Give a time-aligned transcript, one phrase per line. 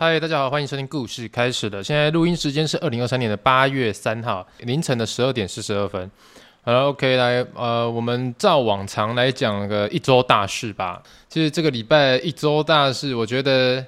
[0.00, 1.82] 嗨，大家好，欢迎收听故事开始了。
[1.82, 6.08] 现在录音时间是二零二三年的八月三号凌晨的十二点四十二分。
[6.62, 11.02] 好了，OK，来，呃，我们照往常来讲个一周大事吧。
[11.28, 13.84] 其实这个礼拜一周大事，我觉得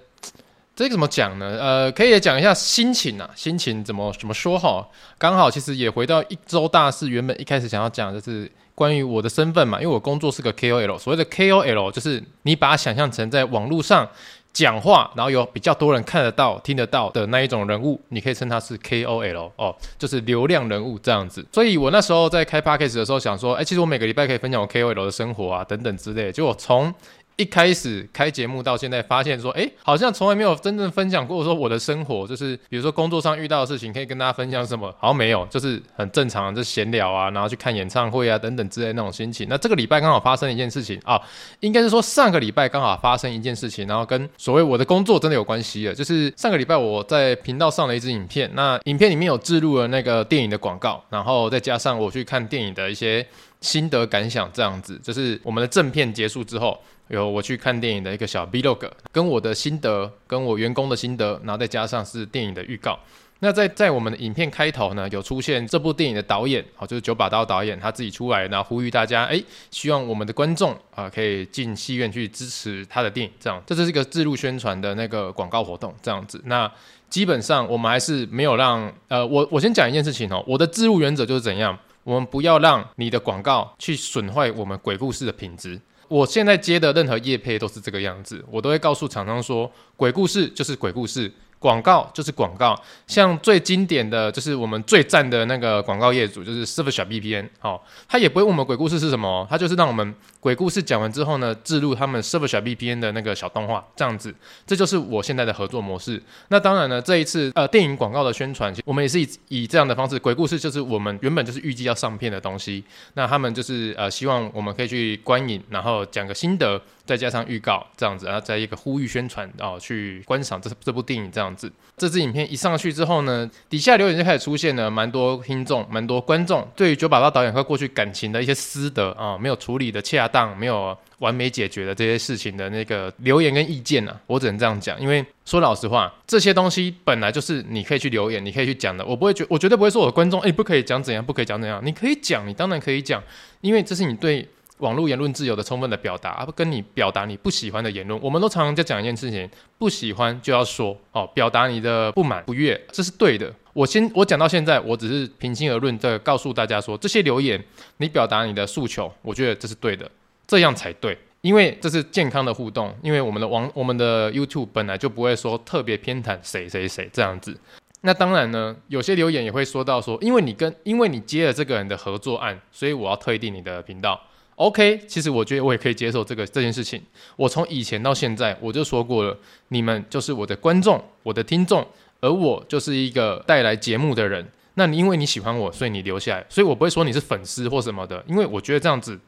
[0.74, 1.56] 这个怎么讲呢？
[1.60, 4.84] 呃，可以讲一下心情啊，心情怎么怎么说哈？
[5.16, 14.08] 刚好其实也回到一周大事，原本一开始想要讲的是关于我的身份嘛，因为我工作是个 KOL，所谓的 KOL 就是你把它想象成在网络上。
[14.52, 21.46] 讲话，然后有比较多人看得到、听得到的那一种人物，你可以称他是 KOL 哦，就是流量人物这样子。
[21.52, 26.92] 所以我那时候在开 p a c k a g e 的时候想说，哎，其实我每个礼拜可以分享我 KOL 的生活啊，等等之类就我从
[27.36, 39.46] 一开始开节目到现在，发现说，哎，好像从来没有真正分享过说我的生活，就是比如说工作上遇到的事情，可以跟大家分享什么，好像没有，就是很正常，就闲聊啊，然后去看演唱会啊，等等之类那种心情。
[39.48, 41.18] 那这个礼拜刚好发生一件事情啊，
[41.60, 45.94] 应该是说上个礼拜刚好发生一件事情，然后跟所谓我的工作真的有关系了。
[45.94, 53.26] 就是上个礼拜我在频道上了一支影片，那影片里面有置入了那个电影的广告，然后再加上我去看电影的一些
[53.62, 56.78] 心得感想，这样子，就是我们的正片结束之后。
[57.10, 62.98] 有我去看电影的一个小 vlog，跟我的心得，跟我员工的心得，然后再加上是电影的预告。
[63.40, 76.40] 那在在我们的影片开头呢，有出现这部电影的导演，好，就是九把刀导演他自己出来，然后呼吁大家，哎，希望我们的观众啊可以进戏院去支持他的电影，这样，这就是一个自录宣传的那个广告活动，这样子。
[76.44, 76.70] 那
[77.08, 85.80] 基本上我们还是没有让，呃，我我先讲一件事情哦，我的自录原则就是怎样，我们不要让你的广告去损坏我们鬼故事的品质。
[86.10, 91.32] 我现在接的任何业配都是这个样子，我都会告诉厂商说，鬼故事就是鬼故事。
[91.60, 92.74] 广告就是广告，
[93.06, 104.34] 像最经典的就是我们最赞的那个广告业主，就是 SurfSharkVPN，好、哦，他也不会问我们鬼故事是什么，他就是让我们鬼故事讲完之后呢，置入他们 Surf 小 VPN 的那个小动画，这样子，
[104.66, 106.20] 这就是我现在的合作模式。
[106.48, 116.80] 那当然呢，这一次呃电影广告的宣传，我们也是以以这样的方式，鬼故事就是我们原本就是预计要上片的东西，那他们就是呃希望我们可以去观影，然后讲个心得。
[117.06, 121.70] 再加上预告这样子，然后再一个呼吁宣传哦，去观赏这这部电影这样子。
[121.96, 134.98] 这支影片一上去之后呢，底下留言就开始出现了蛮多听众、蛮多观众对于九把刀导演和过去感情的一些私德啊、没有处理的恰当，没有完美解决的这些事情的那个留言跟意见呢、啊，我只能这样讲。
[134.98, 139.04] 因为说老实话，这些东西本来就是你可以去留言，你可以去讲的。
[139.04, 141.82] 我不会觉，我绝对不会说我的观众哎，不可以讲怎样，不可以讲怎样。
[141.84, 143.22] 你可以讲，你当然可以讲，
[143.60, 144.48] 因为这是你对。
[144.80, 148.20] 网络言论自由的充分的表达，而不跟你表达你不喜欢的言论。
[148.20, 149.48] 我们都常常在讲一件事情，
[149.78, 153.52] 不喜欢就要说哦，表达你的不满不悦，这是对的。
[153.72, 157.62] 我先我讲到现在，我只是平心而论的告诉大家说，这些留言
[157.98, 160.10] 你表达你的诉求，我觉得这是对的，
[160.46, 162.92] 这样才对，因为这是健康的互动。
[163.02, 167.56] 因为我们的网我们的 YouTube 本来就不会说特别偏袒谁谁谁这样子。
[168.02, 174.18] 那当然呢，有些留言也会说到说，因为你跟因为你接了这个人的合作案，所以我要退订你的频道。
[174.56, 177.02] OK，其实我觉得我也可以接受这个这件事情。
[177.36, 179.36] 我从以前到现在，我就说过了，
[179.68, 181.86] 你们就是我的观众，我的听众，
[182.20, 184.46] 而我就是一个带来节目的人。
[184.74, 189.18] 那你因为你喜欢我，所以你留下来，所以我不会说你是粉丝或什么的，因为我觉得这样子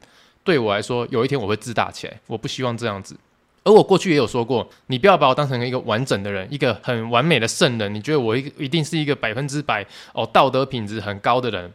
[0.43, 3.15] 对我来说，有一天我会自大起来，我不希望这样子。
[3.63, 11.71] 而我过去也有说过，你不要把我当成一个完整的人，一个很完美的圣人，你觉得我一一定是一个百分之百哦道德品质很高的人。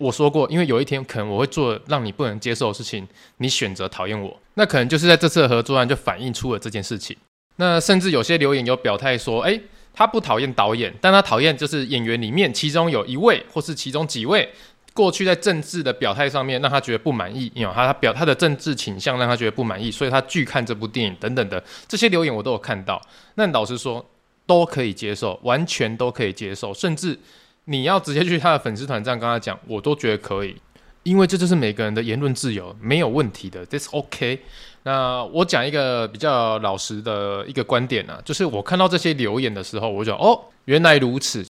[0.00, 3.06] 我说过，因为有一天可能我会做让你不能接受的事情，
[3.36, 7.14] 你选择讨厌我，那可能就是在这次的合作案就反映出了这件事情。
[7.56, 9.60] 那甚至有些留言有表态说，诶，
[9.92, 14.48] 他不讨厌导演，但他讨厌就是演员里面其中有一位或是其中几位
[14.94, 22.98] 过去在政治的表态上面让他觉得不满意，因为他他表他的政治倾向让他觉得不满意，所以他拒看这部电影等等的这些留言我都有看到。
[23.34, 24.02] 那老实说，
[24.46, 27.18] 都可以接受，完全都可以接受，甚至。
[27.64, 30.56] 你要直接去他的粉丝团这样跟他讲，我都觉得可以，
[31.02, 34.40] 因为这就是每个人的言论自由，没有问题的，This OK。
[34.82, 41.44] 那我讲一个比较老实的一个观点、啊，就是我看到这些留言的时候，我就哦，原来如此。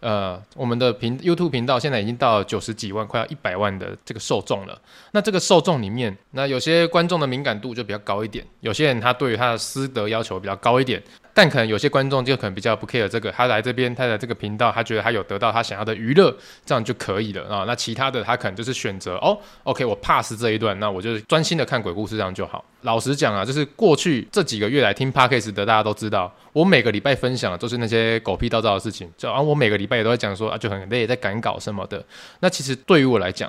[0.00, 4.80] 呃，我们的频 YouTube 频道现在已经到九十几万，快要一百万的这个受众了。
[5.10, 11.02] 那这个受众里面，那有些观众的敏感度就比较高一点，有些人他对于他的私德要求比较高一点。
[11.38, 16.36] 但可能有些观众就可能比较不 care 这个，他来这边，他的这个频道，他觉得他有得到他想要的娱乐，
[16.66, 17.62] 这样就可以了啊。
[17.64, 22.64] 那其他的他可能就是选择哦，OK，我 pass 这一段，那我就专心的看鬼故事这样就好。
[22.80, 32.04] 老实讲啊，就是过去这几个月来听 Podcast 的大家都知道，我每个礼拜分享的都是那些狗屁倒灶的事情，就啊，我每个礼拜也都在讲说啊，就很累，在赶稿什么的。
[32.40, 33.48] 那其实对于我来讲，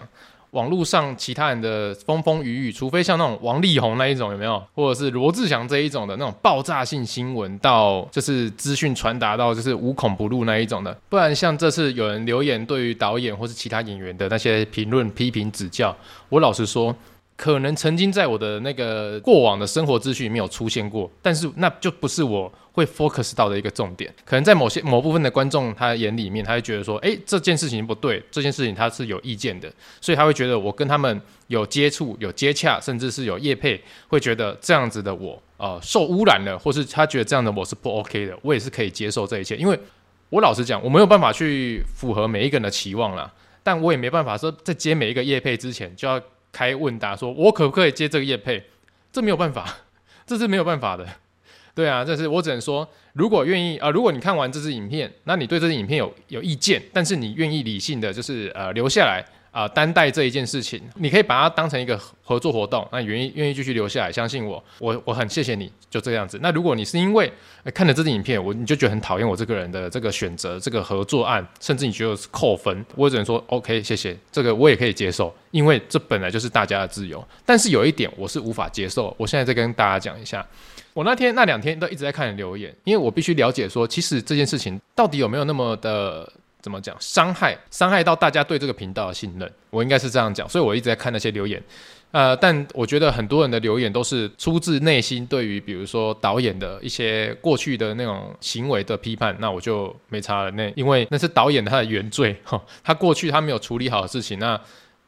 [0.52, 15.96] 网络上其他人的风风雨雨，除非像那种王力宏那一种有没有，或者是罗志祥这一种的那种爆炸性新闻，到就是资讯传达到就是无孔不入那一种的，不然像这次有人留言对于导演或是其他演员的那些评论、批评、指教，
[16.30, 16.96] 我老实说。
[17.42, 24.14] 可能曾经在我的那个过往的生活资讯没有出现过，但是那就不是我会 focus 到的一个重点。
[24.26, 29.72] 可能在某些某部分的观众他眼里面，他会觉得说，哎，这件事情不对，这件事情他是有意见的，
[30.02, 39.56] 所以他会觉得我跟他们有接触、有接洽，甚至是有业配，会觉得这样子的我，呃，受污染了，或是他觉得这样的我是不 OK 的，我也是可以接受这一切。
[39.56, 39.80] 因为
[40.30, 43.32] 我老实讲，我没有办法去符合每一个人的期望啦，
[43.62, 46.22] 但我也没办法说在接每一个业配之前就要。
[46.52, 48.64] 开问答说，我可不可以接这个业配？
[49.12, 49.78] 这没有办法，
[50.26, 51.08] 这是没有办法的。
[51.80, 59.24] 对啊，这是我只能说，如果愿意啊、如果你看完这支影片，那你对这支影片有有意见，但是你愿意理性的就是呃留下来。
[59.52, 66.38] 啊，担待这一件事情，你可以把它当成一个合作活动，那愿意愿意继续留下来，相信我，我我很谢谢你，就这样子。
[66.42, 67.32] 那如果你是因为
[67.74, 77.26] 看了这支影片，我你就觉得很讨厌我这个人的这个选择，这个合作案，甚至你觉得是扣分，我只能说 OK，谢谢，这个我也可以接受，因为这本来就是大家的自由。
[77.46, 80.46] 但是有一点我是无法接受，我现在再跟大家讲一下，
[80.94, 86.32] 我那天那两天都一直在看留言，因为我必须了解说，其实这件事情到底有没有那么的。
[86.62, 86.96] 怎么讲？
[87.00, 91.62] 伤害伤害到大家对这个频道的信任，我应该是这样讲，所以我一直在看那些留言，
[92.12, 100.52] 呃，但我觉得很多人的留言都是出自内心，对于比如说导演的一些过去的那种行为的批判，那我就没差了。
[100.52, 104.60] 那因为那是导演他的原罪，哈，他过去他没有处理好的事情，那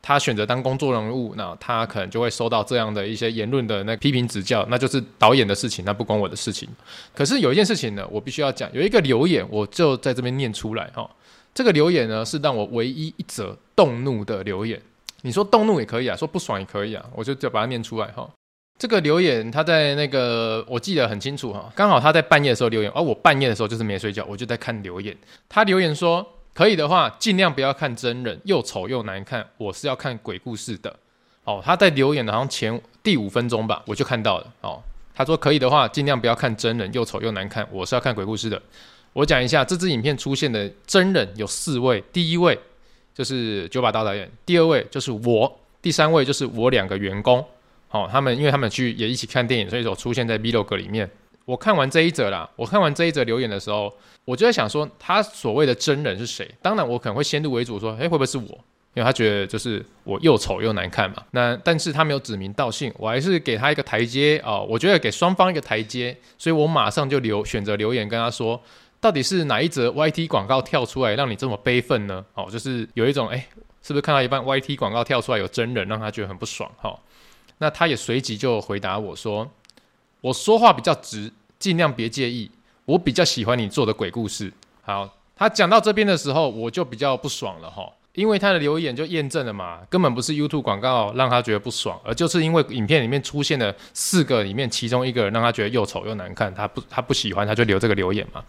[0.01, 6.69] 他选择当公众人物，那他可能就会收到这样的一些言论的那批评指教，那就是导演的事情，那不关我的事情。
[7.13, 11.09] 可是有一件事情呢，我必须要讲，有一个留言，我就在这边念出来，哈。
[11.53, 14.81] 这个留言呢，是让我唯一一则动怒的留言。
[15.23, 18.29] 你说动怒也可以啊，说不爽也可以啊，我就就把它念出来哈。
[18.79, 25.15] 这个留言他在那个我记得很清楚哈，刚好他在半夜的时候留言，而我半夜的时候就是没睡觉，我就在看留言。
[25.47, 29.47] 他留言说，可以的话尽量不要看真人，又丑又难看。
[29.57, 30.95] 我是要看鬼故事的。
[31.43, 34.53] 哦，他在留言的好像前第五分钟吧，我就看到了。
[34.61, 34.81] 哦，
[35.13, 37.67] 他说可以的话尽量不要看真人，又丑又难看。
[37.71, 38.59] 我是要看鬼故事的。
[39.13, 42.57] 我讲一下这支影片出现的真人有四位，第一位
[43.13, 47.43] 就是九把刀导演，第二位就是我，第三位就是我两个员工。
[47.89, 51.09] 好、哦，他们因为他们去也一起看电影，所以说出现在 Vlog 里面。
[51.43, 53.93] 我看完这一则啦，我看完这一则留言的时候，
[54.23, 56.49] 我就在想说，他所谓的真人是谁？
[56.61, 58.45] 当然，我可能会先入为主说，诶，会不会是我？
[58.93, 61.17] 因为他觉得就是我又丑又难看嘛。
[61.31, 64.65] 那但是他没有指名道姓，我还是给他一个台阶哦。
[64.69, 68.61] 我觉得给双方一个台阶，所以我马上就留选择留言跟他说。
[69.01, 72.23] 到底是哪一则 YT 广告跳出来让你这么悲愤呢？
[72.35, 73.47] 哦，就是有一种哎，
[73.81, 76.71] 是不是看到一半 YT 广告跳出来有真人，让他觉得很不爽？
[76.79, 76.97] 哈、
[77.57, 79.49] 那他也随即就回答我说
[80.21, 82.51] ：“我说话比较直，尽量别介意。
[82.85, 84.53] 我比较喜欢你做的鬼故事。”
[84.83, 87.91] 好，他讲到这边的时候，我就比较不爽了哈。
[88.13, 98.43] 因为他的留言就验证了嘛，根本不是 YouTube 广告让他觉得不爽，而就是因为影片里面出现了四个里面其中一个人让他觉得又丑又难看，他不他不喜欢，他就留这个留言嘛。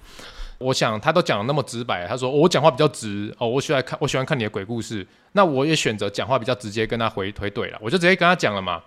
[0.63, 8.83] 我想他都讲那么直白，他说我讲话比较直哦，我喜欢看我喜欢看你的鬼故事，那我也选择讲话比较直接跟他回回怼了，我就直接跟他讲了嘛。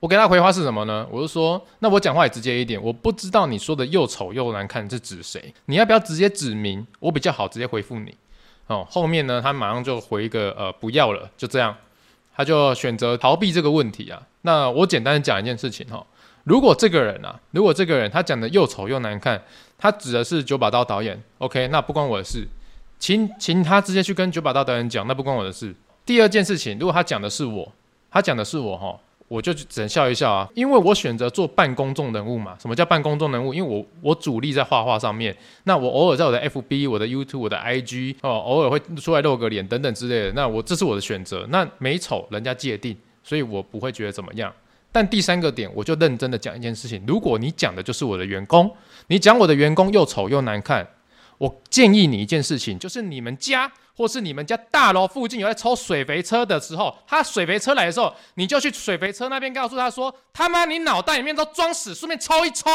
[0.00, 1.06] 我给他回话是什么呢？
[1.10, 6.86] 我就说那我讲话也直接一点，我不知道你说的又丑又难看是指谁，你要不要直接指明？
[7.00, 8.14] 我比较好直接回复你。
[8.66, 11.76] 哦，后面呢，他马上就回一个呃，不要了，就这样，
[12.34, 14.22] 他就选择逃避这个问题啊。
[14.42, 16.06] 那我简单讲一件事情哈、
[16.50, 19.40] 如果这个人啊，如果这个人他讲的又丑又难看，
[19.78, 22.44] 他指的是九把刀导演，OK，那不关我的事，
[22.98, 25.72] 请请他直接去跟九把刀导演讲，那不关我的事。
[26.04, 27.72] 第二件事情，如果他讲的是我，
[28.10, 28.98] 他讲的是我哈。
[29.28, 32.56] 我就只能笑一笑啊，因为我选择做半公众人物嘛。
[32.60, 33.54] 什么叫半公众人物？
[33.54, 40.32] 因为我我主力在画画上面，那我偶尔在我的 FB、我的 YouTube、我的 IG 哦，偶尔会出来露个脸等等之类的。
[40.32, 44.52] 那我这是我的选择，那美丑人家界定，所以我不会觉得怎么样。
[44.92, 48.70] 但第三个点，我就认真的讲一件事情：如果你讲的就是我的员工，
[49.08, 50.86] 你讲我的员工又丑又难看，
[51.38, 53.72] 我建议你一件事情，就是你们家。
[53.96, 62.70] 或是你们家大楼附近有在抽水肥车的时候，他水肥车来的时候，你就去水肥车那边告诉他说：“他妈，你脑袋里面都装屎，顺便抽一抽。”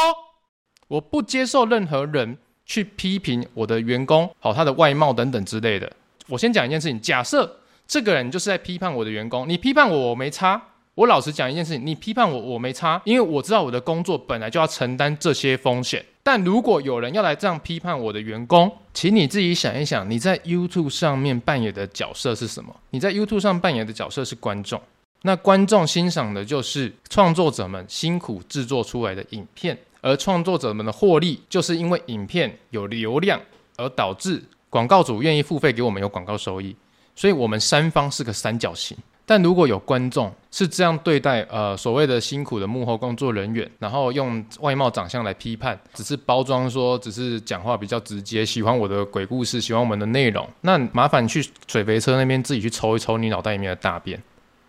[0.86, 5.92] 我不接受任何人去批评我的员工，好，他的外貌等等之类的。
[6.28, 7.58] 我先讲一件事情，假设
[7.88, 10.62] 这个人就是在批判我的员工，你批判我，我没差，
[10.96, 16.02] 我老实讲一件事情，你批判我，我没差，因为我知道我的工作本来就要承担这些风险。
[16.22, 22.74] 但如果有人要来这样批判我的员工，请你自己想一想，你在 YouTube 上面扮演的角色是什么？
[22.88, 24.80] 你在 YouTube 上扮演的角色是观众，
[25.20, 33.38] 那观众欣赏的就是创作者们辛苦制作出来的影片，而创作者们的获利就是因为影片有流量，
[33.76, 36.74] 而导致广告主愿意付费给我们有广告收益，
[37.14, 38.96] 所以我们三方是个三角形。
[39.28, 54.22] 但如果有观众是这样对待呃所谓的辛苦的幕后工作人员，然后用外貌长相来批判，只是包装说只是讲话比较直接，喜欢我的鬼故事，喜欢我们的内容，那麻烦去水肥车那边自己去抽一抽你脑袋里面的大便，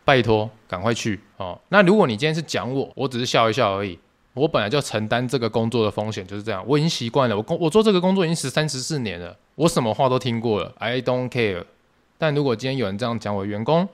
[0.03, 1.57] 拜托赶快去哦。
[1.69, 3.97] 那如果你今天是讲我，我只是笑一笑而已，
[4.33, 11.63] 我本来就承担这个工作的风险，就是这样，我已经习惯了，我工我做这个工作已经十三十四年了，我什么话都听过了，I don't care。
[12.17, 13.87] 但如果今天有人这样讲我员工，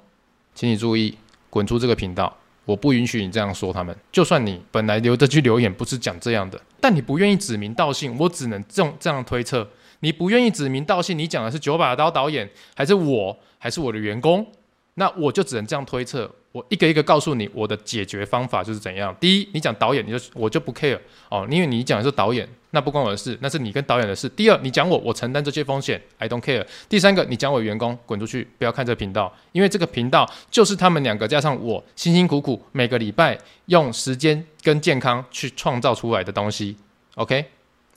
[0.55, 1.17] 请你注意，
[1.49, 2.35] 滚出这个频道！
[2.65, 3.93] 我不允许你这样说他们。
[4.11, 9.67] 就算你本来留着去留言不是讲这样的，但你不愿意指名道姓，我只能这这样推测。
[9.99, 14.45] 你不愿意指名道姓，你讲的是九把刀导演，还是我，还是我的员工？
[14.93, 16.29] 那我就只能这样推测。
[16.53, 19.13] 我一个一个告诉你我的解决方法就是怎样。
[19.19, 20.97] 第一，你讲导演，你就我就不 care
[21.29, 24.29] 哦，因为你讲的是导演，那不关我的事，那是你跟导演的事。
[24.29, 26.63] 第二，你讲我，我承担这些风险，I don't care。
[26.87, 36.77] 第三个，你讲我员工滚出去，不要看这个频道，因为这个频道就是他们两个加上我辛辛苦苦每个礼拜用时间跟健康去创造出来的东西。
[37.15, 37.45] OK，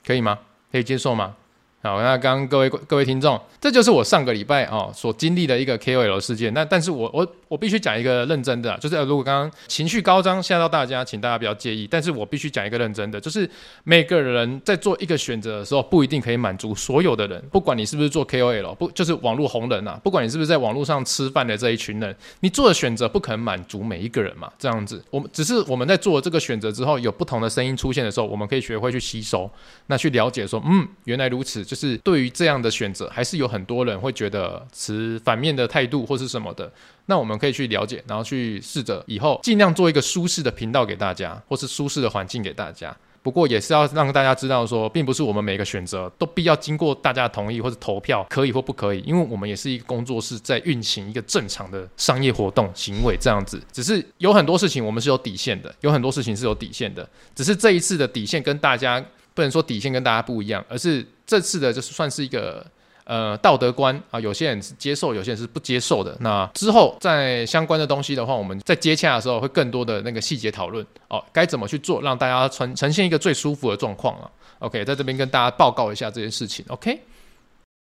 [0.07, 0.39] 可以吗？
[0.73, 1.37] 可以接受吗？
[1.83, 6.53] 好，那刚刚各位各位听众，这就是我上个礼拜哦所经历的一个 KOL 事件。
[6.53, 11.87] 那但是我我我必须讲一个认真的，就是如果刚刚情绪高涨吓到大家，请大家不要介意。
[11.89, 13.49] 但是我必须讲一个认真的，就是
[13.85, 17.43] 每个人在做一个选择的时候，不一定可以满足所有的人。
[17.53, 20.01] 不管你是不是做 KOL，不就是网络红人呐、啊？
[20.03, 24.51] 不管你是不是在网络上吃饭的这一群人，你做的选择不可能满足每一个人嘛。
[24.59, 29.49] 这样子，我们只是我们在做这个选择之后，有不同的声音出现的时候，我们可以学会去吸收，
[29.87, 36.71] 那去了解说，嗯，原来如此，就是对于这样的选择，还是有很多人会觉得持反面的态度或是什么的。
[37.07, 42.97] 那我们可以去了解，然后去试着以后尽量做一个舒适的频道给大家，或是舒适的环境给大家。
[43.23, 53.61] 不过也是要让大家知道说，并不是我们每个选择都必要经过大家同意或者投票可以或不可以，因为我们也是一个工作室在运行一个正常的商业活动行为这样子。
[53.73, 57.09] 只是有很多事情我们是有底线的，有很多事情是有底线的。
[57.35, 59.05] 只是这一次的底线跟大家。
[59.35, 62.67] 不能说底线跟大家不一样，而是这次的就是算是一个
[63.07, 66.15] 呃道德观啊，有些人是接受，有些人是不接受的。
[66.21, 74.31] 那之后在相关的东西的话，我们在接洽的时候会更多的那个细节讨论哦，该怎么去做，让大家呈呈现一个最舒服的状况啊。
[74.59, 76.65] OK，在这边跟大家报告一下这件事情。
[76.69, 76.99] OK，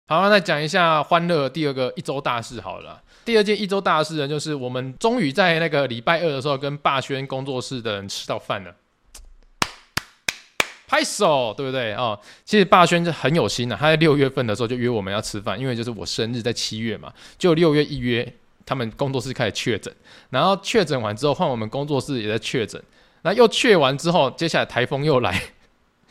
[0.07, 3.01] 好，那讲一下欢乐第二个一周大事好了。
[3.25, 8.73] 第二件一周大事呢，就是我们终于在那个礼拜二的时候跟霸轩工作室的人吃到饭了。
[10.89, 12.19] 拍手，对不对、哦？
[12.43, 18.33] 其实霸轩就很有心的、啊，他在六月份的时候就约我们要吃饭，因为就是我生日在七月嘛，就六月一约，
[18.65, 19.93] 他们工作室开始确诊，
[20.31, 22.81] 然后确诊完之后换我们工作室也在确诊，
[23.21, 25.39] 那又确完之后，接下来台风又来。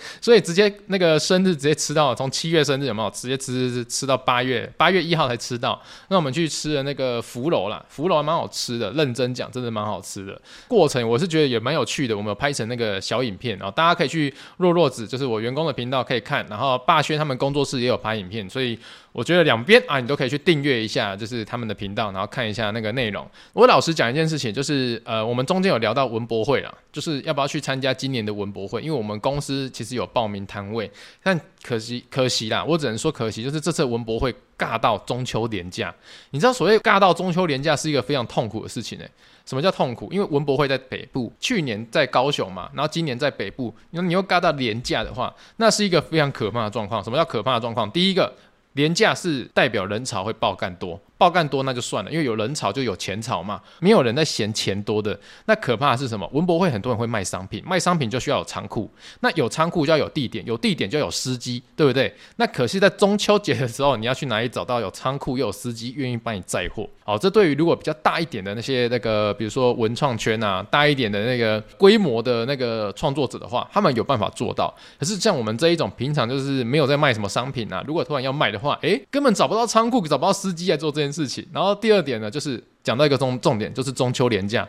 [0.20, 3.10] 所以直接那个生日直接吃到，从七月生日有没有？
[3.10, 5.80] 直接吃吃吃到八月，八月一号才吃到。
[6.08, 10.40] 那我们去吃了那个福楼啦，福楼还蛮好吃的，认真讲，真的蛮好吃的。
[10.68, 18.78] 过程我是觉得也蛮有趣的，我们有拍成那个小影片，然后大家可以去弱弱子，就是我员工的频道可以看，然后霸轩他们工作室也有拍影片，所以。
[19.18, 23.28] 我觉得两边啊，你都可以去订阅一下，就是他们的频道，然后看一下那个内容。
[23.52, 28.80] 我老实讲一件事情，就是呃，我们中间有聊到文博会啦，就是要不要去参加今年的文博会？
[28.80, 30.88] 因为我们公司其实有报名摊位，
[31.20, 35.92] 但可惜可惜啦，我只能说可惜，就是这次文博会尬到中秋年假。
[36.30, 39.10] 你知道所谓尬到中秋年假是一个非常痛苦的事情呢、欸？
[39.44, 40.08] 什么叫痛苦？
[40.12, 47.02] 因为文博会在北部，去年在高雄嘛，然后今年在北部，那你又尬到连假的话，那是一个非常可怕的状况。
[47.02, 47.90] 什么叫可怕的状况？
[47.90, 48.32] 第一个。
[48.72, 55.18] 廉价是代表人潮会爆干多，爆干多那就算了，因为有人潮就有钱潮嘛，没有人在嫌钱多的。
[55.46, 56.26] 那可怕的是什么？
[56.32, 58.88] 文博会很多人会卖商品，卖商品就需要有仓库，
[59.20, 62.14] 那有仓库就要有地点，有地点就要有司机，对不对？
[62.36, 66.88] 那可惜在中秋节的时候，你要去哪里找到有仓库又有司机愿意帮你载货？
[67.04, 74.72] 好，这对于如果比较大一点的那些那个，比如说文创圈啊，大一点的那个规模的那个创作者的话，他们有办法做到。
[74.98, 81.46] 可是像我们这一种平常就是没有在卖什么商品啊，如果突然要卖的话，诶，根本找不到仓库，找不到司机来做这件事情。
[81.52, 84.66] 然后第二点呢，就是讲到一个重重点，就是中秋连假。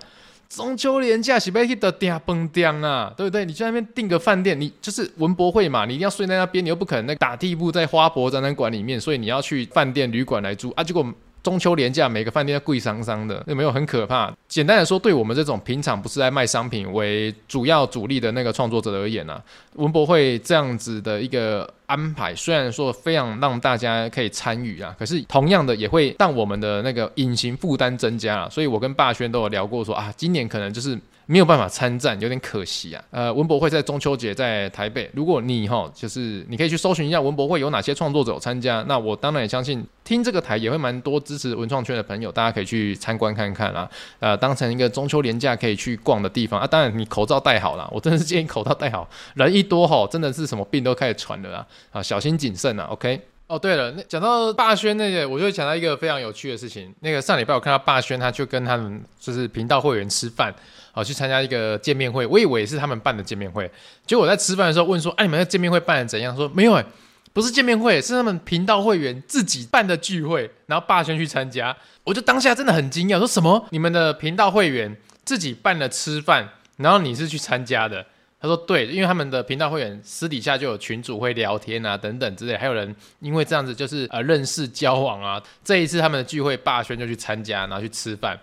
[0.49, 3.45] 中秋连假是不是的嗲崩嗲啊，对不对？
[3.45, 10.83] 你去那边订个饭店，你就是文博会嘛，你一定要睡在那边，你又不可能那打地铺在花博展览馆里面，所以你要去饭店旅馆来住啊。
[10.83, 11.05] 结果
[11.41, 14.33] 中秋连假每个饭店都贵桑桑的，有没有很可怕？
[14.47, 19.43] 简单的说，对我们这种平常不是在卖商品为主要主力的那个创作者而言呢、啊，
[19.75, 28.49] 文博会这样子的一个安排，虽然说非常让大家可以参与啊，可是同样的也会让我们的那个隐形负担增加啊。
[28.49, 30.99] 所以我跟霸轩都有聊过说啊，今年可能就是。
[31.31, 33.03] 没有办法参战，有点可惜啊。
[33.11, 38.83] 呃，文博会在中秋节在台北，如果你哈，就是你可以去搜寻一下文博会有哪些创作者有参加。
[38.87, 43.87] 那我当然也相信听这个台也会蛮多支持文创圈的朋友，大家可以去参观看看啊。
[44.17, 46.65] 呃，当成一个中秋连假可以去逛的地方啊。
[46.65, 51.67] 当然你口罩戴好了，我真的是建议口罩戴好，人一多哈，真的是什么病都开始传了啊。
[51.91, 52.85] 啊，小心谨慎啊。
[52.85, 53.21] OK。
[53.45, 56.93] 哦，对了，那讲到霸轩那个，我就想到一个非常有趣的事情。
[56.99, 60.53] 那个上礼拜我看到霸轩，他就跟他们就是频道会员吃饭，
[60.91, 62.25] 好去参加一个见面会。
[62.25, 63.69] 我以为是他们办的见面会，
[64.05, 66.85] 结果我在吃饭的时候问说：“哎、你们的见面会办的怎样？”说没有哎，
[67.33, 71.75] 不是见面会，是他们频道会员自己办的聚会，然后霸轩去参加。
[72.03, 73.65] 我就当下真的很惊讶，说什么？
[73.71, 78.05] 你们的频道会员自己办了吃饭，然后你是去参加的？
[78.41, 85.43] 他说：“对，因为他们的频道会员私底下就有群主会聊天啊，等等之类，还有人因为这样子就是呃认识交往啊。
[85.61, 88.39] 这一次他们的聚会，霸轩就去参加，然后去吃饭。”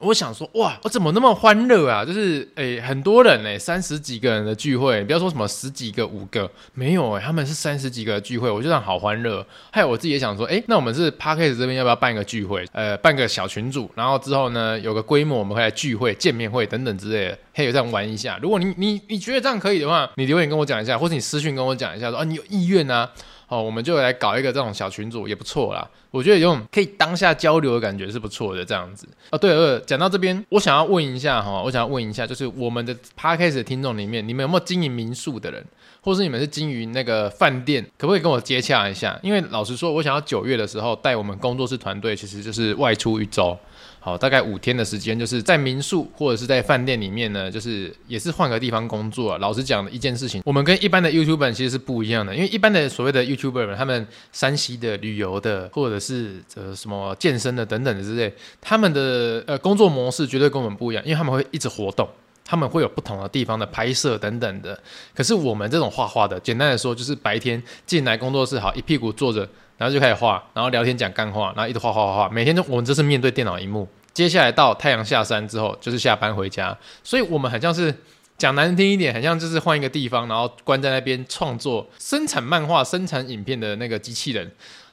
[0.00, 2.02] 我想说，哇，我怎么那么欢乐啊？
[2.02, 9.46] 就是，诶、很多人诶，三十几个人的聚会，不要说什么十几个、五个，没有诶，他们是三十几个的聚会，我觉得好欢乐。
[9.70, 12.64] 还有我自己也想说，诶、那我们是 Podcast 这边要不要办一个聚会？
[12.72, 18.38] 呃，办个小群组，然后之后呢，有个规模，我们会来聚会、见面会等等之类的，可以这样玩一下。
[18.40, 23.10] 如果你你你觉得这样可以的话，你留言跟我讲一下，或者你私讯跟我讲一下说，说啊，你有意愿啊。
[23.50, 25.86] 哦，我们就来搞一个这种小群组也不错啦。
[26.12, 29.08] 我觉得有种可以当下交流的感觉是不错的，这样子。
[29.30, 35.64] 哦，对了，讲到这边，我想要问一下哈，我想要问一下，就是我们的 Podcast 的听众里面，你们有没有经营民宿的人，
[36.02, 39.18] 或是你们是经营那个饭店，可不可以跟我接洽一下？
[39.22, 43.56] 因为老实说，我想要九月的时候带我们工作室团队，其实就是外出一周。
[44.02, 49.36] 好，大概五天的时间，就是在民宿或者是在饭店里面呢，就是也是换个地方工作。
[49.36, 62.08] 老实讲的一件事情，我们跟一般的 YouTuber 其实是不一样的，因为一般的所谓的 YouTuber 们，他们山西的、旅游的，或者是呃什么健身的等等的之类，他们的呃工作模式绝对跟我们不一样，因为他们会一直活动，
[62.50, 64.76] 他们会有不同的地方的拍摄等等的。
[65.14, 69.48] 可是我们这种画画的，简单的说就是白天进来工作室，好一屁股坐着。
[69.78, 73.88] 然后就开始画，然后聊天讲干话，然后一直画画画画，每天都我们就是面对电脑荧幕。
[74.12, 77.94] 接下来到太阳下山之后，就是下班回家，所以我们很像是
[78.36, 84.50] 讲难听一点，很像就是换一个地方，然后关在那边创作、生产漫画、生产影片的那个机器人。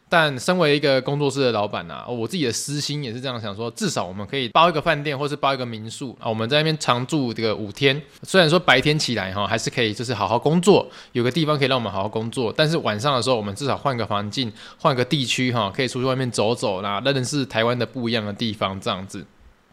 [0.09, 8.01] 但身为一个工作室的老板呐、我自己的私心也是这样想说，至少我们可以包一个饭店，或是包一个民宿啊，我们在那边常住这个五天。
[8.23, 19.25] 虽然说白天起来哈，还是可以就是好好工作，有个地方可以让我们好好工作，但是晚上的时候，我们至少换个环境，换个地区哈，可以出去外面走走啦，认识台湾的不一样的地方这样子。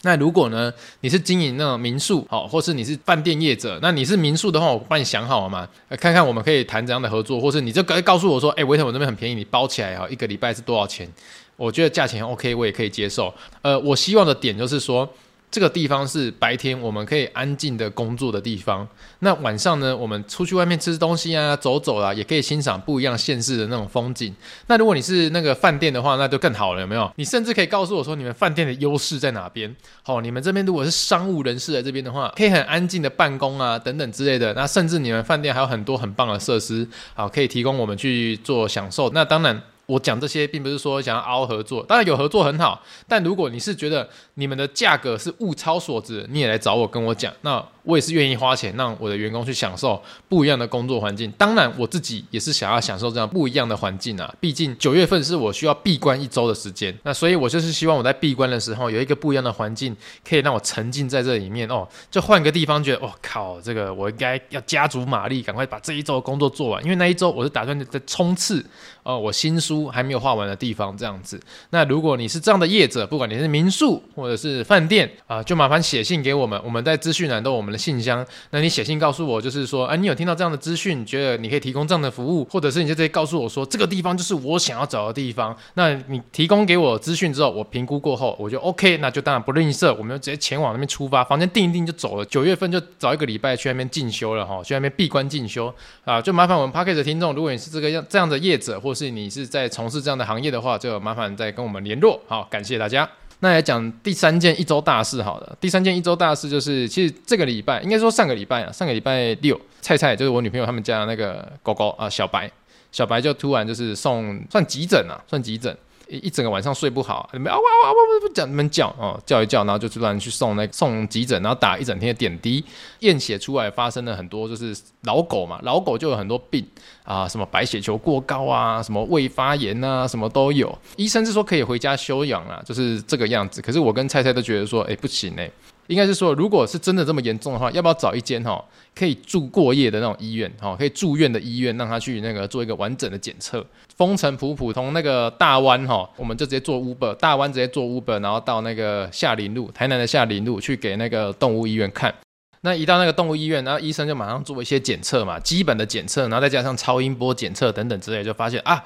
[0.05, 11.11] 那如果呢，你是经营那种民宿，好，或是你是饭店业者，那你是民宿的话，我帮你想好了嘛，看看我们可以谈怎样的合作，或是你就告告诉我说，哎、欸，维腾我这边很便宜，你包起来哈，一个礼拜是多少钱？
[11.57, 13.33] 我觉得价钱 OK，我也可以接受。
[13.63, 15.09] 呃，我希望的点就是说。
[15.55, 18.85] 这个地方是白天我们可以安静的工作的地方。
[19.21, 24.35] 那晚上呢，我们出去外面吃东西啊，走走啊，也可以欣赏不一样县市的那种风景。
[24.67, 27.09] 那如果你是那个饭店的话，那就更好了，有没有？
[27.15, 29.73] 你甚至可以告诉我说，你们饭店的优势在哪边？
[30.03, 34.53] 好，你们这边如果是商务人士来这边的话，可以很安静的办公啊，等等之类的。
[34.55, 39.09] 那甚至你们饭店还有很多很棒的设施，好，可以提供我们去做享受。
[39.11, 39.63] 那当然。
[39.87, 51.31] 我讲这些并不是说想要凹合作，当然有合作很好，但如果你是觉得你们的价格是物超所值，你也来找我跟我讲，那我也是愿意花钱让我的员工去享受不一样的工作环境。
[51.33, 59.95] 当然我自己也是想要享受这样不一样的环境啊，毕竟九月份是我需要闭关一周的时间，那所以我就是希望我在闭关的时候有一个不一样的环境，
[60.27, 68.65] 可以让我沉浸在这里面哦，就换个地方觉得，我、靠，这个我应该要加足马力，赶快把这一周的工作做完，因为那一周我是打算在冲刺
[69.05, 69.85] 哦，我新书。
[69.95, 71.41] 还没有画完的地方，这样子。
[71.71, 76.61] 那如果你是这样的业者，不管你是民宿或者是饭店啊，就麻烦写信给我们。
[76.65, 78.27] 我们在资讯栏都有我们的信箱。
[78.51, 85.57] 那你写信告诉我，就是说，啊，你有听到这样的资讯，觉得你可以提供这样的服务，或者是你就直接告诉我说，这个地方就是我想要找的地方。
[85.75, 92.25] 那你提供给我资讯之后，我评估过后，我就 OK，那就当然不吝啬，我们就直接前往那边出发，房间订一订就走了。
[92.25, 95.73] 九月份就找一个礼拜去那边进修了哈，去那边闭关进修
[96.05, 102.21] 啊，就麻烦我们 Podcast 的听众，如果你是这个样这样的业者，或是你是在从事这样的行业的话，就麻烦再跟我们联络。
[102.27, 103.09] 好，感谢大家。
[103.41, 112.51] 那来讲第三件一周大事，好的，第三件一周大事就是，其实这个礼拜应该说上个礼拜啊，上个礼拜六，菜菜就是我女朋友他们家的那个狗狗啊，小白，
[112.91, 115.77] 小白就突然就是送算急诊啊，算急诊。
[116.09, 122.65] 一整个晚上睡不好，你们啊哇哇哇哇叫你们叫哦叫一叫，然后就突然去送那、送急诊，然后打一整天的点滴，
[123.01, 126.67] 验血出来发生了很多就是老狗嘛，老狗就有很多病
[127.05, 130.77] 啊，什么白血球过高啊，什么胃发炎啊，什么都有。
[130.97, 133.63] 医生是说可以回家休养啊，就是这个样子。
[133.63, 135.51] 可是我跟菜菜都觉得说，哎、不行哎、
[135.87, 143.65] 应该是说，如果是真的这么严重的话，要不要找一间哈可以住过夜的那种医院哈，可以住院的医院，让他去那个做一个完整的检测。
[143.97, 152.15] 风尘仆仆从那个大湾哈，我们就直接坐 Uber，大湾直接坐 Uber，然后到那个下林路，台南的下林路去给那个动物医院看。
[152.63, 158.83] 那一到那个动物医院，然后医生就马上做一些检测嘛，基本的检测，然后再加上超音波检测等等之类，就发现啊。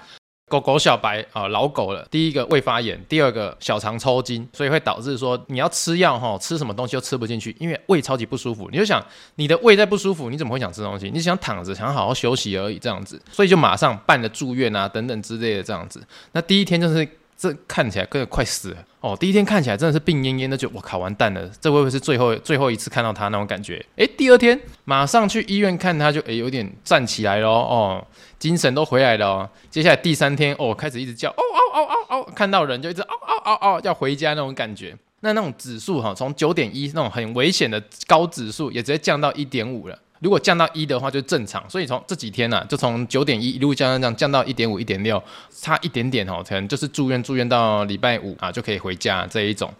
[0.48, 2.06] 狗狗小白啊，老狗了。
[2.10, 8.68] 第一个胃发炎，第二个小肠抽筋，所以会导致说你要吃药哈，吃什么东西都吃不进去，因为胃超级不舒服。
[8.72, 9.04] 你就想
[9.36, 11.10] 你的胃在不舒服，你怎么会想吃东西？
[11.10, 16.02] 你想躺着，想好好休息而已，这样子，所以就马上办了住院啊等等之类的这样子。
[16.32, 17.06] 那第一天就是
[17.36, 23.84] 这看起来个快死了哦，第一天看起来真的是病恹恹的，就我靠完蛋了，这会不会是最后最后一次看到他那种感觉？
[23.94, 28.04] 诶，第二天马上去医院看他就，就诶有点站起来了哦。
[28.40, 34.96] 精神都回来了哦，接下来第三天哦，开始一直叫哦哦哦哦哦，看到人就一直哦哦哦哦，要回家那种感觉。
[35.20, 39.98] 那那种指数哈，从九点一那种很危险的高指数，也直接降到一点五了。
[40.20, 41.68] 如果降到一的话，就正常。
[41.70, 49.72] 所以从这几天呢、啊，就从九点一一路降降降降到一点五、一点六，差一点点哦，可能就是住院住院到礼拜五啊，就可以回家这一种。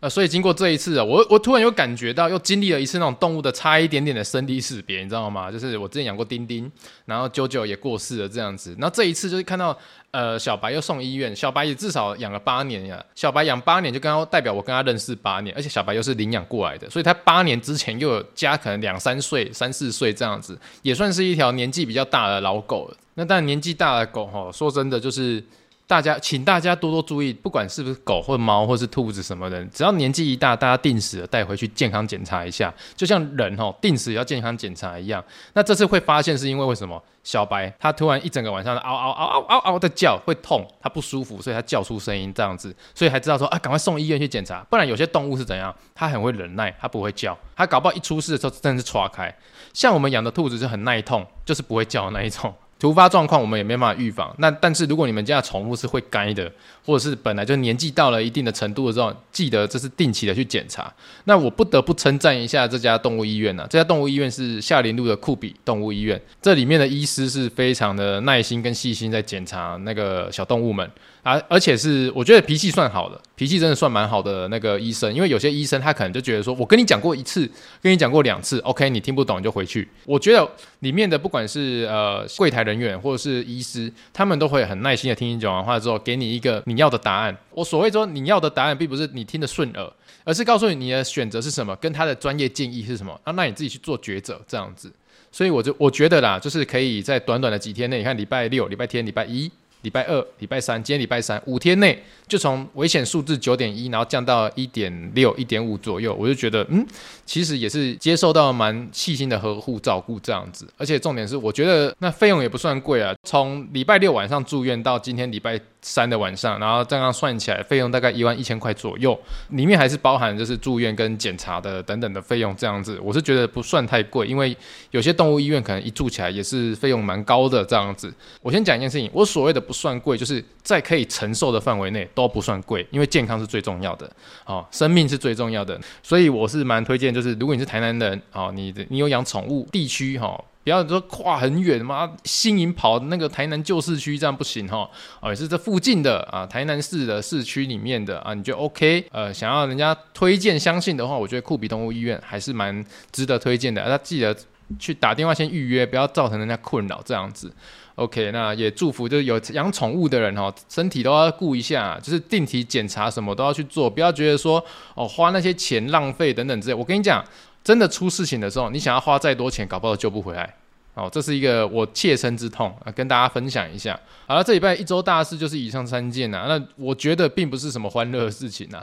[0.00, 5.50] 呃，所以经过这一次啊，我我突然又感觉到，又经历了一次那种动物的差一点点的生离死别，你知道吗？
[5.50, 6.70] 就是我之前养过丁丁，
[7.04, 8.76] 然后啾啾也过世了这样子。
[8.78, 9.76] 然后这一次就是看到，
[10.12, 13.04] 呃，小白又送医院，小白也至少养了八年呀。
[13.16, 22.96] 小白养八年，就刚刚代表我跟他认识八年，而且小白又是领养过来的，所以他八年之前又有家，可能两三岁、三四岁这样子，也算是一条年纪比较大的老狗了。
[23.14, 25.42] 那但年纪大的狗哈，说真的就是。
[25.88, 35.24] 大家，请大家多多注意，不管是不是狗或猫或是兔子什么的，只要年纪一大，大家定时的带回去健康检查一下，就像人哦定时要健康检查一样。
[35.54, 37.02] 那这次会发现是因为为什么？
[37.24, 44.64] 小白它突然一整个晚上嗷嗷嗷嗷嗷嗷的叫，会痛，它不舒服，所以它叫出声音这样子，所以还知道说啊，赶快送医院去检查。
[44.70, 45.74] 不然有些动物是怎样？
[45.94, 49.34] 它很会忍耐，它不会叫，它搞不好一出事的时候真的是唰开。
[49.74, 52.54] 像我们养的兔子就很耐痛，就是不会叫的那一种。
[52.78, 54.34] 突发状况我们也没办法预防。
[54.38, 56.50] 那但是如果你们家的宠物是会该的，
[56.84, 60.92] 或者是本来就年纪到了一定的程度的时候，记得这是定期的去检查。
[61.24, 70.88] 那我不得不称赞一下这家动物医院呢、这家动物医院是夏林路的酷比动物医院，这里面的医师是非常的耐心跟细心在检查那个小动物们。
[71.32, 77.50] 而而且是我觉得脾气算好的，脾气真的算蛮好的那个医生，因为有些医生他可能就觉得说，我跟你讲过一次，
[77.82, 79.88] 跟你讲过两次，OK，你听不懂你就回去。
[80.04, 80.48] 我觉得
[80.80, 87.36] 里面的不管是呃柜台人员或者是医师，他们都会很耐心的听你讲完话之后，给你一个你要的答案。
[87.50, 89.92] 我所谓说你要的答案，并不是你听得顺耳，
[90.24, 94.92] 而是告诉你你的选择是什么，跟他的专业建议是什么，啊，那你自己去做抉择这样子。
[95.30, 99.50] 所以我就我觉得啦，就是可以在短短的几天内，你看礼拜六、礼拜天、礼拜一。
[99.82, 106.84] 礼拜二、礼拜三，今天礼拜三，五天内就从危险数字九点一，然后降到一点六、一点五左右，我就觉得，嗯，
[107.28, 119.16] 其实也是接受到蛮细心的呵护照顾这样子，而且重点是，我觉得那费用也不算贵啊，从礼拜六晚上住院到今天礼拜三的晚上，然后这样算起来费用大概一万一千块左右，
[119.50, 124.56] 里面还是包含就是住院跟检查的等等的费用这样子，我是觉得不算太贵，因为
[124.90, 128.10] 有些动物医院可能一住起来也是费用蛮高的这样子。
[128.40, 134.10] 我先讲一件事情，我所谓的不算贵，就是在可以承受的范围内都不算贵，因为健康是最重要的，
[134.46, 140.28] 哦，生命是最重要的，所以我是蛮推荐，就是如果你是台南人，哦，你你有养宠物地区哈。
[140.28, 144.86] 哦不要说跨很远妈，新营跑那个台南旧市区这样不行哈，
[145.18, 154.36] 哦，也是这附近的啊，台南市的市区里面的啊，你就 OK，呃，想要人家推荐相信的话，我觉得酷比动物医院还是蛮值得推荐的，那记得
[154.78, 157.50] 去打电话先预约，不要造成人家困扰这样子。
[157.98, 166.74] OK，那也祝福就是有养宠物的人哈，身体都要顾一下，就是定期检查什么都要去做，不要觉得说哦花那些钱浪费等等之类。
[166.74, 167.24] 我跟你讲。
[167.64, 170.54] 真的出事情的时候，你想要花再多钱，搞不好救不回来。
[170.94, 173.98] 哦，这是一个我切身之痛啊，跟大家分享一下。
[174.26, 176.46] 好了，这礼拜一周大事就是以上三件呐、啊。
[176.48, 178.82] 那我觉得并不是什么欢乐的事情呐，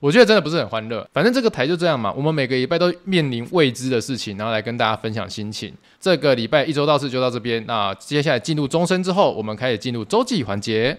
[0.00, 1.06] 我觉得真的不是很欢乐。
[1.12, 5.72] 反正这个台就这样嘛，我们每个礼拜都面临未知的事情，然后来跟大家分享心情。
[6.00, 7.64] 这个礼拜一周到四就到这边。
[7.66, 10.98] 那接下来进入钟声之后，我们开始进入周记环节。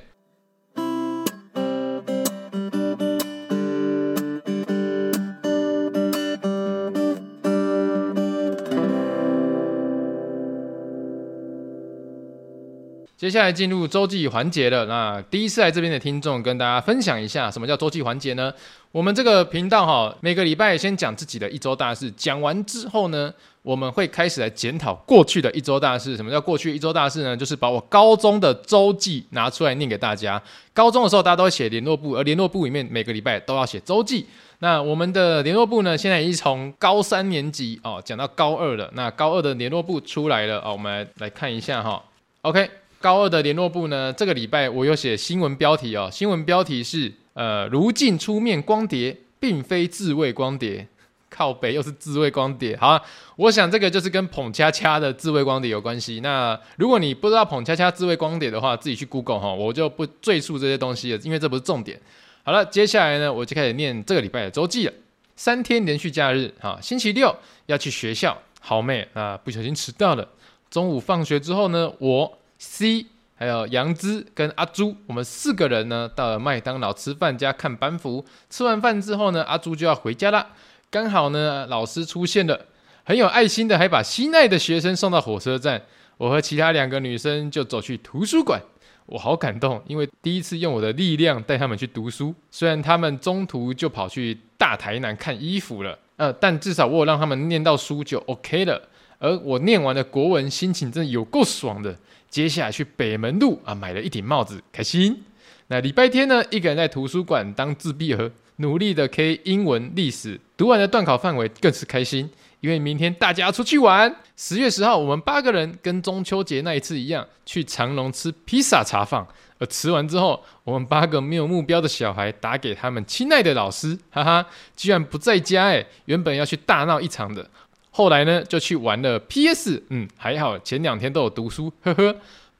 [13.17, 14.85] 接下来进入周记环节了。
[14.87, 18.53] 那第一次来这边的听众，跟大家分享一下什么叫周记环节呢？
[18.91, 26.17] 我们这个频道哈，每个礼拜先讲自己的一周大事，讲完之后呢，我们会开始来检讨过去的一周大事。
[26.17, 27.37] 什么叫过去一周大事呢？
[27.37, 30.41] 就是把我高中的周记拿出来念给大家。
[30.73, 34.25] 高中的时候，大家都会写联络簿，而联络簿里面每个礼拜都要写周记。
[34.59, 38.89] 那我们的联络簿呢，现在已经从高三年级哦讲到高二了。
[38.93, 42.01] 那高二的联络簿出来了哦，我们来看一下哈。
[42.41, 42.69] OK，
[43.05, 47.13] 高二的联络部呢，这个礼拜我有写新闻标题哦，新闻标题是。
[47.35, 50.87] 呃，如镜出面光碟，并非自慰光碟，
[51.29, 52.75] 靠北又是自慰光碟。
[52.77, 52.99] 好，
[53.35, 56.19] 我想这个就是跟捧恰恰的自慰光碟有关系。
[56.21, 62.01] 那如果你不知道捧恰恰自慰光碟的话，自己去 Google 哈，我就不赘述这些东西了，因为这不是重点。
[62.41, 64.93] 好了，接下来呢，我就开始念这个礼拜的周记了。
[65.35, 67.35] 三天连续假日，哈，星期六
[67.67, 70.27] 要去学校，好妹啊，不小心迟到了。
[70.71, 73.07] 中午放学之后呢，我 C。
[73.37, 78.25] 还有杨枝跟阿朱，我们四个人呢到了麦当劳吃饭加看班服。
[78.49, 80.47] 吃完饭之后呢，阿朱就要回家啦。
[80.89, 82.67] 刚好呢，老师出现了，
[83.03, 85.81] 很有爱心的，还把心爱的学生送到火车站。
[86.15, 88.61] 我和其他两个女生就走去图书馆。
[89.07, 92.33] 我好感动，因为第一次用我的力量带他们去读书。
[92.49, 98.81] 虽然他们中途就跑去大台南看衣服了，呃，但至少我有让他们念到书就 OK 了。
[99.19, 101.93] 而我念完的国文，心情真的有够爽的。
[102.35, 105.23] 接下来去北门路啊，买了一顶帽子，开心。
[105.67, 112.29] 那礼拜天呢，一个人在图书馆当自闭儿，努力的 K 英文、历史，读完的段考范围，更是开心。
[112.59, 114.13] 因为明天大家要出去玩。
[114.35, 119.25] 十月十号，我们八个人跟中秋节那一次一样，去长隆吃披萨茶坊。
[119.57, 124.45] 而吃完之后，我们八个没有目标的小孩打给他们亲爱的老师，哈哈，
[124.75, 127.49] 居然不在家诶，原本要去大闹一场的。
[127.97, 132.13] 后来呢，就去玩了 PS，嗯，还好前两天都有读书，呵呵。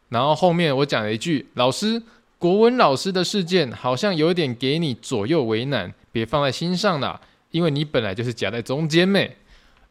[0.08, 2.02] 然后后面我讲了一句：“老师，
[2.40, 7.20] 国文老师的事件好像有点给你左右为难，别放在心上啦，
[7.52, 9.36] 因为你本来就是夹在中间呗。”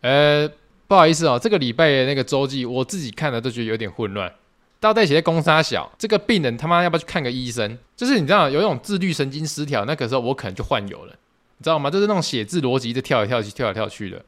[0.01, 0.51] 呃，
[0.89, 4.33] 不好意思哦，这个礼拜的那个周记我自己看了都觉得有点混乱。
[4.81, 7.77] 倒带写在公三小，这个病人他妈要不要去看个医生？
[7.95, 11.13] 就是你知道有一种自律神经失调，那个时候我可能就患有了，
[11.59, 11.91] 你知道吗？
[11.91, 14.25] 就是那种写字逻辑就跳来跳去，跳来跳去的。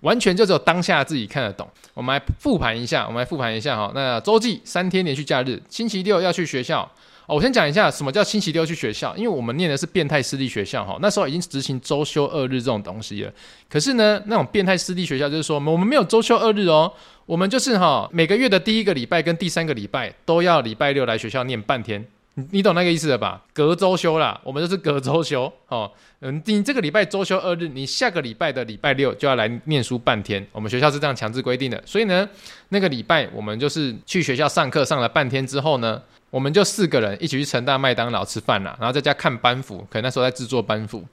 [0.00, 1.68] 完全就只有当下自己看得懂。
[1.94, 3.90] 我们来复盘一下，我们来复盘一下哈。
[3.94, 6.88] 那周记三天连续假日，星期六要去学校。
[7.26, 10.96] 哦，我先讲一下什么叫星期六去学校，因为我们念的是变态私立学校哈。
[11.02, 13.30] 那时候已经执行周休二日这种东西了。
[13.68, 16.90] 可是呢，那种变态私立学校就是说，我们没有周休二日哦，
[17.26, 22.02] 我们就是哈每个月的第一个礼拜跟第三个礼拜都要礼拜六来学校念半天。
[22.50, 23.42] 你懂那个意思了吧？
[23.52, 25.90] 隔周休啦，我们就是隔周休哦。
[26.20, 30.46] 嗯，你这个礼拜周休二日，你下个礼拜的礼拜六就要来念书半天。
[30.52, 32.28] 我们学校是这样强制规定的，所以呢，
[32.68, 41.04] 那个礼拜我们就是去学校上课上了半天之后呢，我们就四个人一起去城大麦当劳吃饭啦，然后在家看班服，可能那时候在制作班服。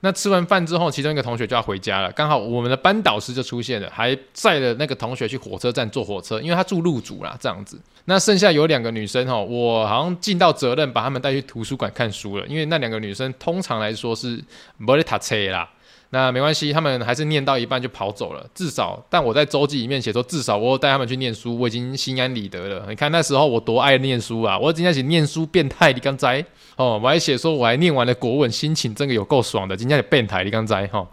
[0.00, 7.80] 那吃完饭之后，其中一个同学就要回家了，刚好我们的班导师就出现了，还载了那个同学去火车站坐火车，因为他住路组啦，这样子。
[8.04, 14.42] 那剩下有两个女生哈，我好像尽到责任把她们带去图书馆看书了，因为那两个女生通常来说是
[14.76, 15.68] 没在读册啦。
[16.10, 18.48] 那没关系，他们还是念到一半就跑走了。
[18.54, 22.86] 至少，但我在周记里面写说，至少我带他们去念书，我已经心安理得了。
[22.88, 24.58] 你看那时候我多爱念书啊！
[24.58, 26.42] 我今天写念书变态，你刚才
[26.76, 29.76] 哦，我还写说我还念完了国文，心情真的有够爽的。
[29.76, 31.06] 今天也变态，你刚才哈。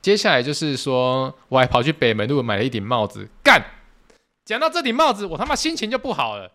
[0.00, 3.60] 接下来就是说，我还跑去北门路买了一顶帽子，干。
[4.44, 6.48] 讲到这顶帽子，我他妈心情就不好了。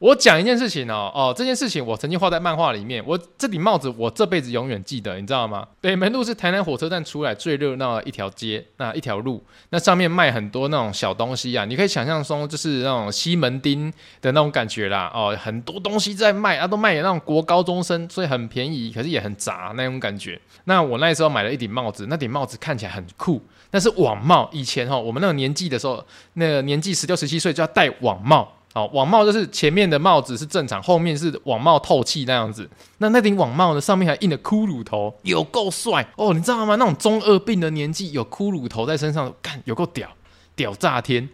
[0.00, 3.02] 我讲一件事情哦，哦，这件事情我曾经画在漫画里面。
[3.06, 5.66] 我这顶帽子，我这辈子永远记得，你知道吗？
[5.80, 15.10] 北门路是台南火车站出来最热闹的一条街，那一条路，那上面卖很多那种小东西啊，你可以想象说，就是那种西门町的那种感觉啦。
[15.14, 20.38] 哦，很多东西在卖，啊，都卖给那种国高中生，所以很便宜，可是也很杂那种感觉。
[20.64, 24.50] 那我那时候买了一顶帽子，那顶帽子看起来很酷，那是网帽。
[24.52, 26.04] 以前哈，我们那个年纪的时候，
[26.34, 28.52] 那个年纪十六、十七岁就要戴网帽。
[28.74, 32.68] 好，网帽就是前面的帽子是正常，后面是网帽透气那样子。
[32.98, 36.34] 那那顶网帽呢，上面还印了骷髅头，有够帅哦！
[36.34, 36.74] 你知道吗？
[36.74, 40.10] 那种中二病的年纪有骷髅头在身上，干有够屌，
[40.56, 41.28] 屌炸天！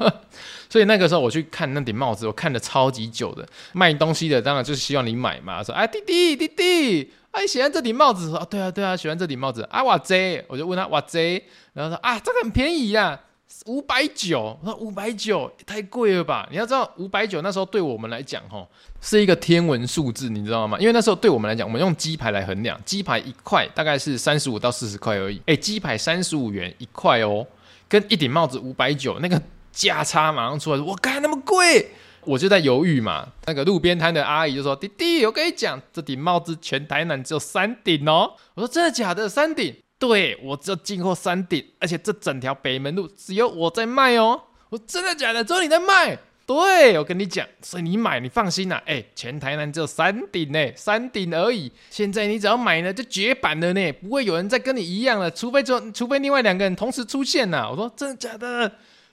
[0.70, 3.46] 所以那个时候我去看那顶帽子，我看了超级久的。
[3.74, 13.20] 卖东西的当然就是希望你买嘛，说哎弟弟弟弟，哎喜欢这顶帽子，说啊对啊对啊喜欢这顶帽子啊哇贼，我就问他哇贼，然后说啊这个很便宜呀。
[13.66, 16.46] 五百九，我说五百九太贵了吧？
[16.50, 18.68] 你要知道五百九那时候对我们来讲，吼
[19.00, 20.78] 是一个天文数字，你知道吗？
[20.78, 25.40] 因为那时候对我们来讲，我们用鸡排来衡量，鸡排一块大概是三十五到四十块而已。
[25.46, 27.46] 哎，鸡排三十五元一块哦，
[27.88, 29.40] 跟一顶帽子五百九，那个
[29.72, 31.90] 价差马上出来，我靠那么贵，
[32.24, 33.26] 我就在犹豫嘛。
[33.46, 39.28] 那个路边摊的阿姨就说：“弟弟，我跟你讲，这顶帽子全台南只有三顶哦。”我说：“真的假的？
[39.28, 44.40] 三顶？”对，我只有进货三顶，而且这整条北门路只有我在卖哦。
[44.70, 45.42] 我：“真的假的？
[45.42, 48.82] 只有你在卖？”对，我跟你讲，所以你买，你放心呐、啊。
[48.86, 51.70] 哎，全台南只有三顶呢，三顶而已。
[51.90, 58.72] 现在你只要买呢，就绝版了呢，不会有人再跟你一样了，除非就除非另外两个人同时出现呐、我说真的假的？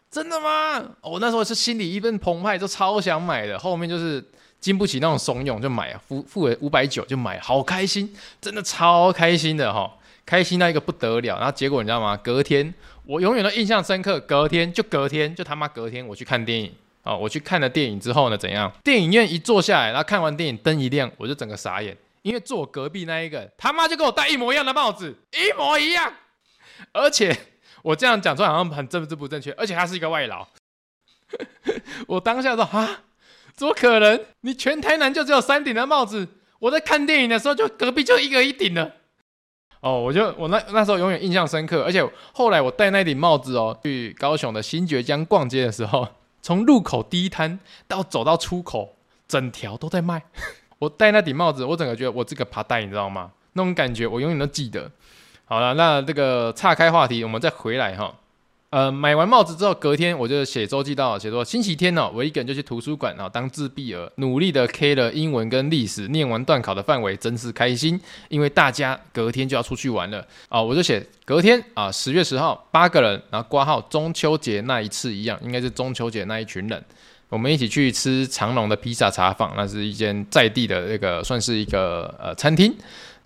[0.09, 0.81] 真的吗？
[1.01, 3.59] 我那时候是心里一份澎湃，就超想买的。
[3.59, 4.23] 后面就是
[4.61, 9.93] 经不起那种怂恿，就买啊，付付了五百九就买，好开心，真的超开心的哈，
[10.25, 11.37] 开心到一个不得了。
[11.37, 12.17] 然后结果你知道吗？
[12.17, 12.73] 隔天
[13.05, 16.73] 我永远都印象深刻，隔天就隔天就他妈隔天我去看电影。
[17.03, 18.71] 哦，我去看了电影之后呢，怎样？
[18.83, 26.11] 电影院一坐下来，然后看完电影灯一亮，我就整个傻眼，因为坐我隔壁那一个他妈就跟我戴一模一样的帽子，一模一样。
[26.91, 27.37] 而且
[27.83, 30.47] 我这样讲出来好像很政治不正确，而且他是一个外劳。
[32.07, 33.03] 我当下说啊，
[33.53, 34.19] 怎么可能？
[34.41, 36.27] 你全台南就只有三顶的帽子？
[36.57, 38.91] 我在看电影的时候就隔壁就一个一顶的。
[39.85, 46.07] 哦，我就我那那时候永远印象深刻，而且后来我戴那顶帽子哦，去高雄的新崛江逛街的时候。
[46.41, 48.95] 从入口第一摊到走到出口，
[49.27, 50.23] 整条都在卖。
[50.79, 53.31] 我戴那顶帽子，我整个觉得我这个爬戴，你知道吗？
[53.53, 54.89] 那种感觉我永远都记得。
[55.45, 58.13] 好了，那这个岔开话题，我们再回来哈。
[58.71, 67.97] 呃，买完帽子之后，隔天我就写周记到写说，星期天哦，我一个人就去图书馆啊，当自闭儿，努力的 K 了英文跟历史，念完段考的范围，真是开心。
[68.27, 76.83] 因为大家隔天就要出去玩了啊，我就写隔天啊，十月十号八个人，然后挂号中秋节那一次一样，应该是中秋节那一群人，
[77.29, 82.75] 我们一起去吃长隆的披萨茶坊，那是一间在地的那个算是一个呃餐厅。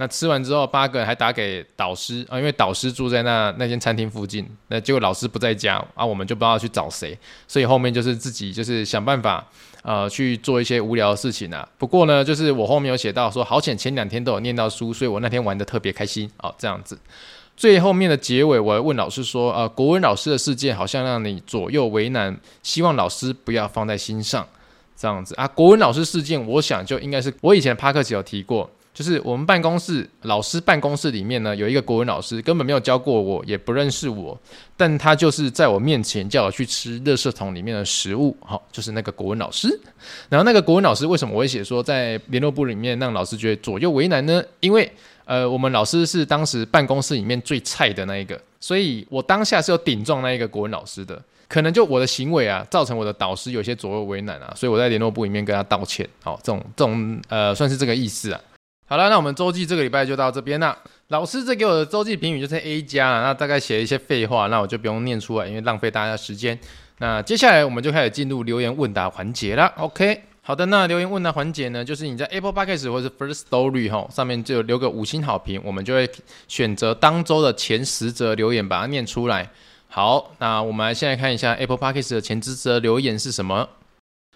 [0.01, 4.47] 那吃完之后，八个人还打给导师啊，因为导师住在那那间餐厅附近。
[4.69, 7.17] 那结果老师不在家啊，我们就不知道去找谁，
[7.49, 9.45] 所以后面就是自己就是想办法
[9.83, 11.67] 呃去做一些无聊的事情啊。
[11.77, 16.55] 不过呢，就是我后面有写到说，好险前两天都有念到书，所以我那天玩得特别开心哦。
[16.57, 16.97] 这样子，
[17.57, 24.47] 最后面的结尾，我还问老师说，呃，国文老师的事件好像让你左右为难，希望老师不要放在心上。
[24.95, 28.69] 这样子啊，国文老师事件，我想就应该是我以前帕克奇有提过。
[28.99, 34.37] 就是我们办公室老师办公室里面呢，有一个国文老师，根本没有教过我，也不认识我，
[34.75, 39.69] 但他就是在我面前叫我去吃垃圾桶里面的食物，好，就是那个国文老师。
[40.27, 44.43] 然后那个国文老师为什么我会写说在联络簿里面让老师觉得左右为难呢？
[44.59, 44.91] 因为
[45.23, 58.41] 呃，我们老师是当时办公室里面最菜的那一个，所以我当下是有顶撞那一个国文老师的，可能就我的行为啊，造成我的导师有些左右为难啊，所以我在联络簿里面跟他道歉，好，这种这种呃，算是这个意思啊。
[58.89, 60.75] 好了，那我们周记这个礼拜就到这边啦。
[61.09, 66.57] 老师这给我的周记评语就是 A 加，那大概写一些废话，那我就不用念出来，因为浪费大家的时间。
[66.97, 69.71] 那接下来我们就开始进入留言问答环节了。
[69.77, 76.09] OK，好的，那留言问答环节呢，就是你在 Apple Podcast 或是 First Story 哈上面就留个五星好评，我们就会
[76.47, 79.51] 选择当周的前十则留言把它念出来。
[79.87, 83.69] 好，那我们来现在看一下 Apple Podcast 的前十则留言是什么。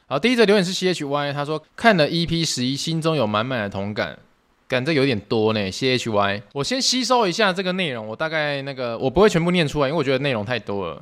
[0.05, 4.19] 好，第一则留言是 CHY，他说看了 EP 十一，心中有满满的同感。
[4.67, 6.41] 感觉有点多呢，C H Y。
[6.53, 11.01] 我先吸收一下这个内容，我大概那个我不会全部念出来，因为我觉得内容太多了。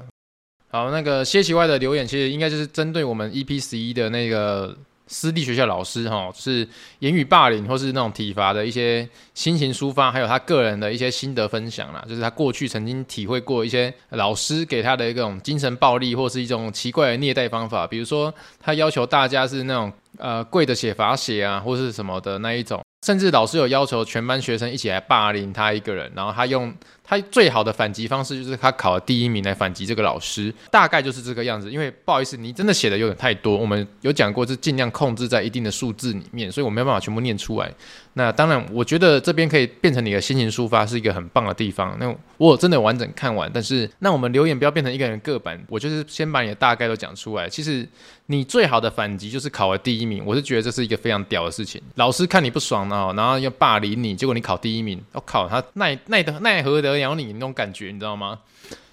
[0.69, 4.73] 好，那个 C H Y 的留言其实应该就是针对我们 E P 十一的那个
[5.07, 6.65] 私立学校老师哈，是
[6.99, 22.81] 言语霸凌或是那种体罚的一些心情抒发，还有他个人的一些心得分享啦，就是他过去曾经体会过一些老师给他的一种精神暴力或是一种奇怪的虐待方法，比如说他要求大家是那种呃跪着写罚写啊，或是什么的那一种。
[23.05, 26.71] 甚至老师有要求全班学生一起来霸凌他一个人，然后他用
[27.11, 31.69] 他最好的反击方式就是他考了第一名来反击这个老师，大概就是这个样子。
[31.69, 37.69] 因为不好意思，你真的写的有点太多，我们有讲过是尽量控制在一定的数字里面，所以我没有办法全部念出来。
[38.13, 41.97] 那当然，我觉得这边可以变成你的心情抒发，是一个很棒的地方。
[41.99, 47.49] 那我真的完整看完，但是那我们留言不要变成一个人个版，我就是先把你的大概都讲出来。
[47.49, 47.87] 其实
[48.27, 51.81] 你最好的反击就是考了第一名，我是觉得这是一个非常屌的事情。
[51.95, 58.39] 老师看你不爽呢，然后要霸凌你，结果你考第一名，我靠，他奈奈得奈何得了你那种感觉，你知道吗？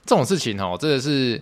[0.04, 1.40] 这种事情哦，真的是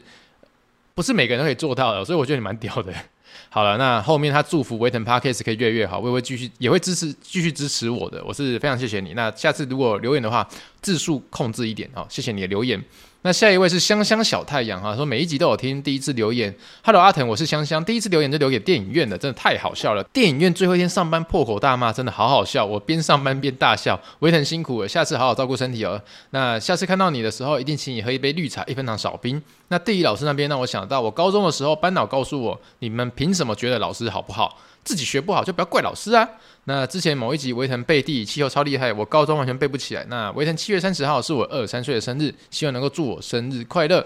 [0.95, 2.93] 不是每个人都可以做到的，所以我觉得你蛮屌的。
[3.49, 9.13] 好了，那后面他祝福维腾 Parkes 可以越越好，我也会继续也会支持继续支持我的，我是非常谢谢你。
[9.15, 10.47] 那下次如果留言的话，
[10.83, 12.83] 字数控制一点，哦，谢谢你的留言。
[13.27, 20.05] 那下一位是香香小太阳哈，说每一集都有听，第一次留言，Hello 阿腾，我是香香，第一次留言就留给电影院的，真的太好笑了。
[20.13, 24.01] 电影院最后一天上班破口大骂，真的好好笑，我边上班边大笑。
[24.21, 26.01] 维腾辛苦了，下次好好照顾身体哦。
[26.31, 29.43] 那下次看到你的时候，一定请你喝一杯绿茶，一分糖少冰。
[29.67, 34.57] 那地理老师那边让我想到，我高中的时候班导告诉我，你们凭什么觉得老师好不好？
[34.87, 36.27] 自己学不好就不要怪老师啊。
[36.65, 40.07] 那之前某一集维腾背地气候超厉害，我高中完全背不起来。
[40.09, 44.05] 那维腾七月三十号是我二十三岁的生日，希望能够祝我生日快乐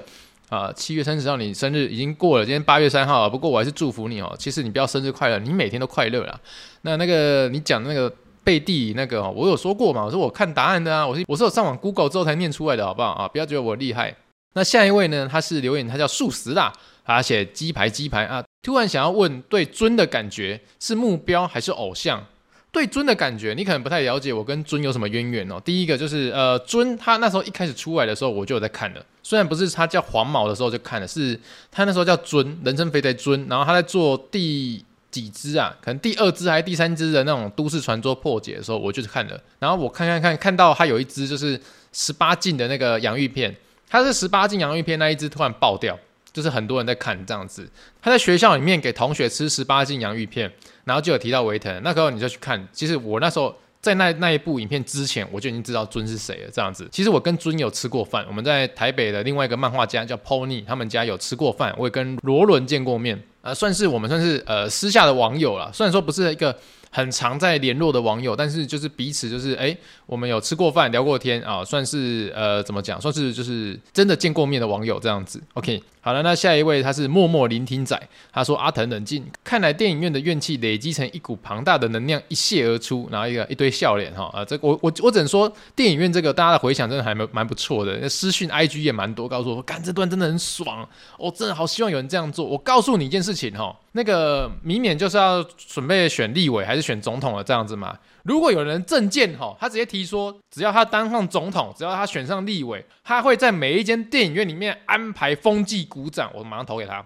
[0.49, 0.73] 啊！
[0.73, 4.35] 七月三十号你生日已经过了，今天八月三号，不过我还是祝福你哦。
[4.39, 6.41] 其实你不要生日快乐，你每天都快乐啦。
[6.83, 8.13] 那那个你讲那个
[8.43, 10.05] 背地那个，我有说过嘛？
[10.05, 13.29] 我说我看答案的啊，我是我是有上网 Google 之后才念出来的，好不好啊？
[13.29, 14.15] 不要觉得我厉害。
[14.55, 15.29] 那下一位呢？
[15.31, 16.73] 他是留言，他叫素食啦，
[17.05, 18.45] 他写鸡排鸡排啊。
[18.63, 22.25] 突然想要问，对尊的感觉是目标还是偶像？
[22.73, 25.61] 对尊的感觉，你可能不太了解我跟尊有什么渊源哦。
[25.65, 29.05] 第一个就是呃，尊他那时候一开始出来的时候，我就有在看了。
[29.25, 31.39] 虽然不是他叫黄毛的时候就看了，是
[31.73, 33.45] 他那时候叫尊，人称肥仔尊。
[33.49, 35.77] 然后他在做第几支啊？
[35.81, 39.41] 可能第二支还是第三支的那种都市传说破解的时候，我就是看了。
[39.59, 41.61] 然后我看看看，看到他有一支就是
[41.93, 43.53] 十八禁的那个洋芋片，
[43.89, 45.99] 他是十八禁洋芋片那一支突然爆掉，
[46.33, 47.69] 就是很多人在看这样子。
[48.03, 50.53] 他在学校里面给同学吃十八禁洋芋片。
[50.83, 52.67] 然后就有提到维腾，那时候你就去看。
[52.73, 56.51] 其实我那时候在那那一部影片之前，我就已经知道尊是谁了。
[56.51, 58.25] 这样子，其实我跟尊有吃过饭。
[58.27, 61.73] 我们在台北的另外一个漫画家叫 Pony，他们家有吃过饭。
[61.79, 65.71] 我也跟罗伦见过面，呃，算是我们算是呃私下的网友了。
[65.73, 66.57] 虽然说不是一个。
[66.93, 69.77] 很常在联络的网友，但是就是彼此就是哎，
[70.07, 75.41] 我们有吃过饭、聊过天啊，算是呃怎么讲，算是就是真的见过面的网友这样子。
[75.55, 78.01] OK，好了，那下一位他是默默聆听仔，
[78.33, 90.89] 他说阿腾冷静，看来电影院的怨气累积成一股庞大的能量一泻而出，然后一个一堆笑脸哈啊，这我我我只能说电影院这个大家的回响真的还蛮蛮不错的，那私讯 IG 也蛮多，告诉我干这段真的很爽，
[91.19, 92.47] 我真的好希望有人这样做。
[92.47, 93.77] 我告诉你一件事情哈。
[93.93, 97.93] 那个明年就是要准备选立委还是选总统了，这样子嘛？
[98.25, 107.05] 如果有人政见哈，他直接提说，只要他当上总统，只要他选上立委，他会在每一间电影院里面安排风纪鼓掌，我马上投给他。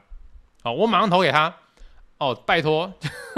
[0.62, 1.54] 好，我马上投给他。
[2.18, 2.92] 哦，拜托，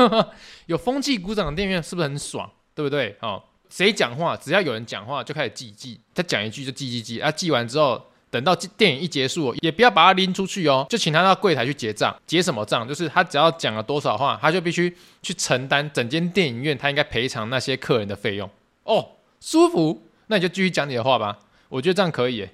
[0.66, 2.50] 有风纪鼓掌的电影院是不是很爽？
[2.74, 3.16] 对不对？
[3.20, 8.02] 哦，谁讲话，只要有人讲话就开始记记，他讲一句就记记记，啊，记完之后。
[8.36, 12.14] 等到电影一结束，也不要把它拎出去哦，就请他到柜台去结账。
[12.26, 12.86] 结什么账？
[12.86, 18.46] 就是他只要讲了多少话，他就必须去承担整间电影院他应该赔偿那些客人的费用。
[18.84, 19.02] 哦，
[19.40, 21.38] 舒服，那你就继续讲你的话吧。
[21.70, 22.46] 我觉得这样可以。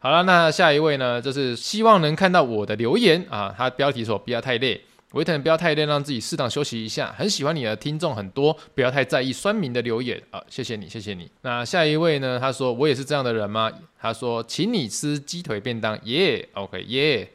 [0.00, 1.22] 好了，那下一位呢？
[1.22, 3.54] 就是希望能看到我的留言啊。
[3.56, 4.80] 他标题说不要太累。
[5.12, 7.14] 维腾，不要太累，让自己适当休息一下。
[7.16, 10.42] 很喜欢你的听众很多，不要太在意酸民的留言啊！
[10.50, 11.30] 谢谢你，谢谢你。
[11.40, 12.38] 那下一位呢？
[12.38, 17.26] 他说：“我也是这样的人吗？”他说：“请你吃鸡腿便当。”耶，OK，耶。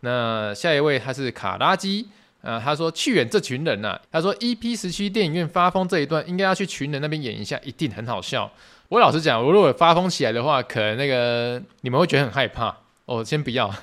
[0.00, 2.06] 那下一位他是卡拉基
[2.42, 8.50] 啊，他说：“去远这群人呐、啊。”他说：“EP 十七电影院发疯这一段，应该要去群人那边演一下，一定很好笑。”
[8.88, 13.24] 我老实讲，我如果发疯起来的话，可能那个你们会觉得很害怕哦。
[13.24, 13.74] 先不要。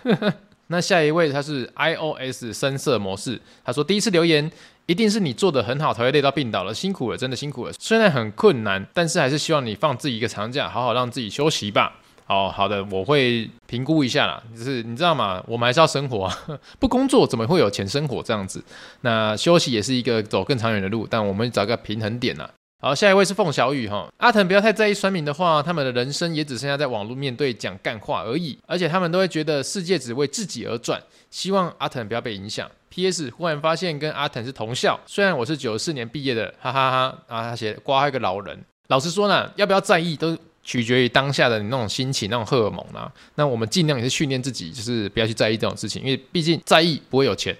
[0.73, 4.51] 那下一位他是 iOS 深色模式，他说第一次留言
[4.87, 7.73] 一定是你做得很好才会累到病倒了，辛苦了，真的辛苦了。
[7.79, 11.93] 虽然很困难，但是还是希望你放自己一个长假，好好让自己休息吧。
[12.25, 14.41] 好好的，我会评估一下啦。
[14.57, 15.43] 就是你知道吗？
[15.45, 16.35] 我们还是要生活啊，
[16.79, 18.63] 不工作怎么会有钱生活这样子？
[19.01, 22.49] 那休息也是一个走更长远的路，但我们找个平衡点呐。
[22.83, 31.01] 好，下一位是凤小雨哈，阿腾不要太在意酸民的话，他们的人生也只剩下在网络面对讲干话而已，而且他们都会觉得世界只为自己而转。
[31.31, 32.69] 希望阿腾不要被影响。
[32.89, 33.31] P.S.
[33.37, 38.59] 忽然发现跟阿腾是同校，虽然我是九四年毕业的，哈哈哈，啊，他写刮一个老人。
[38.89, 43.09] 老实说呢，要不要在意都取决于当下的你那种心情、那种荷尔蒙啊。
[43.35, 47.55] 那我们尽量也是训练自己，就是不要去在意这种事情，因为毕竟在意不会有钱。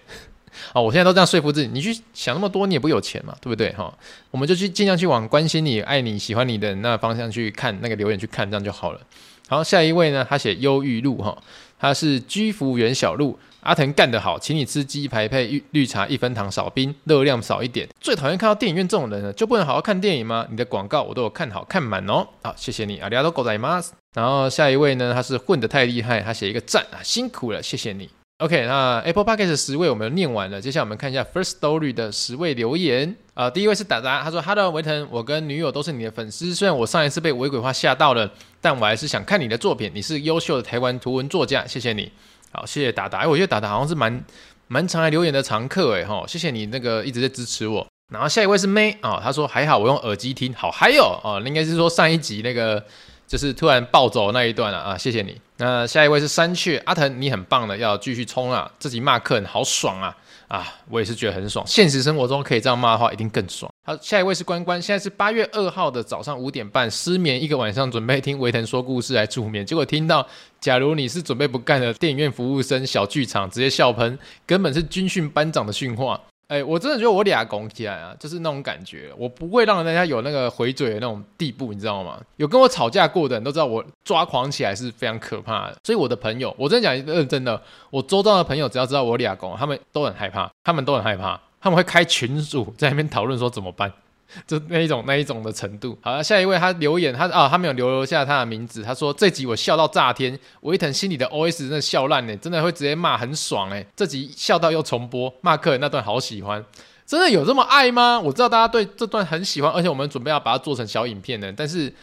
[0.73, 3.71] 哦，我现在都这样说服自己，你去想那么多，你也不有钱嘛，对不对？
[3.73, 3.93] 哈、
[4.31, 8.99] 我们就去尽量去往关心你、爱你、喜欢你的那方向去看那个留言，去看这样就好了。
[9.47, 11.37] 好，下一位呢，他写忧郁路哈，
[11.77, 17.87] 他是居服员小路，阿腾干得好，请你吃鸡排配绿绿茶，一分糖少冰，热量少一点。
[17.99, 20.47] 最讨厌看到电影院这种人了，就不能好好看电影吗？
[20.49, 22.25] 你的广告我都有看好看满哦。
[22.41, 23.83] 好，谢谢你，阿里阿多狗仔吗？
[24.13, 28.09] 然后下一位呢，他是混得太厉害，他写一个赞啊，辛苦了，谢谢你。
[28.43, 33.51] OK，那 Apple Podcast 十位我们念完了，接下来我们看一下 First Story 的十位留言啊、呃。
[33.51, 38.29] 第一位是达达，他说：“Hello，维腾，我跟女友都是你的粉丝，虽然我上一次被伪鬼话吓到了，
[38.59, 39.89] 但我还是想看你的作品。
[39.95, 42.11] 你是优秀的台湾图文作家，谢谢你。
[42.51, 43.19] 好，谢谢达达。
[43.19, 44.21] 哎，我觉得达达好像是蛮
[44.67, 47.87] 蛮常来留言的常客，哎哈，谢谢你那个一直在支持我。
[48.11, 52.83] 然后下一位是 May 啊、哦，他说还好我用耳机听，好嗨哟哦，应该是说上一集那个。
[53.25, 54.97] 就是突然暴走那一段了，啊！
[54.97, 55.35] 谢谢你。
[55.63, 58.69] 那下一位是山雀阿腾，你很棒的，要继续冲啊！
[58.79, 60.13] 自己骂客人好爽啊！
[60.49, 61.65] 啊，我也是觉得很爽。
[61.65, 63.71] 现实生活中可以这样骂的话，一定更爽。
[63.85, 70.27] 好，下一位是关关，现在是八月二号的早上五点半，失眠一个晚上，准备听维腾说故事来助眠，结果听到
[70.59, 76.19] 假如你是准备不干的电影院服务生小剧场，直接笑喷，根本是军训班长的训话。
[76.47, 82.19] 哎、我真的觉得我俩拱起来啊，就是那种感觉，我不会让人家有那个回嘴的那种地步，你知道吗？
[82.35, 85.77] 有跟我吵架过的人都知道，我抓狂起来是非常可怕的。
[85.83, 93.91] 所以我的朋友，我真的讲认真的，我周遭的朋友只要知道我俩拱，他们都很害怕，他们都很害怕，他们会开群组在那边讨论说怎么办。
[94.47, 95.97] 就那一种那一种的程度。
[96.01, 98.81] 好了，下一位他留言，他啊他没有留下他的名字。
[98.83, 103.85] 他说这集我笑到炸天，维腾心里的 OS 真的笑烂呢，真的会直接骂很爽哎。
[103.95, 106.63] 这集笑到又重播，骂客人那段好喜欢，
[107.05, 108.19] 真的有这么爱吗？
[108.19, 111.93] 我知道大家对这段很喜欢，而且我们准备要把它做成小影片呢，但是。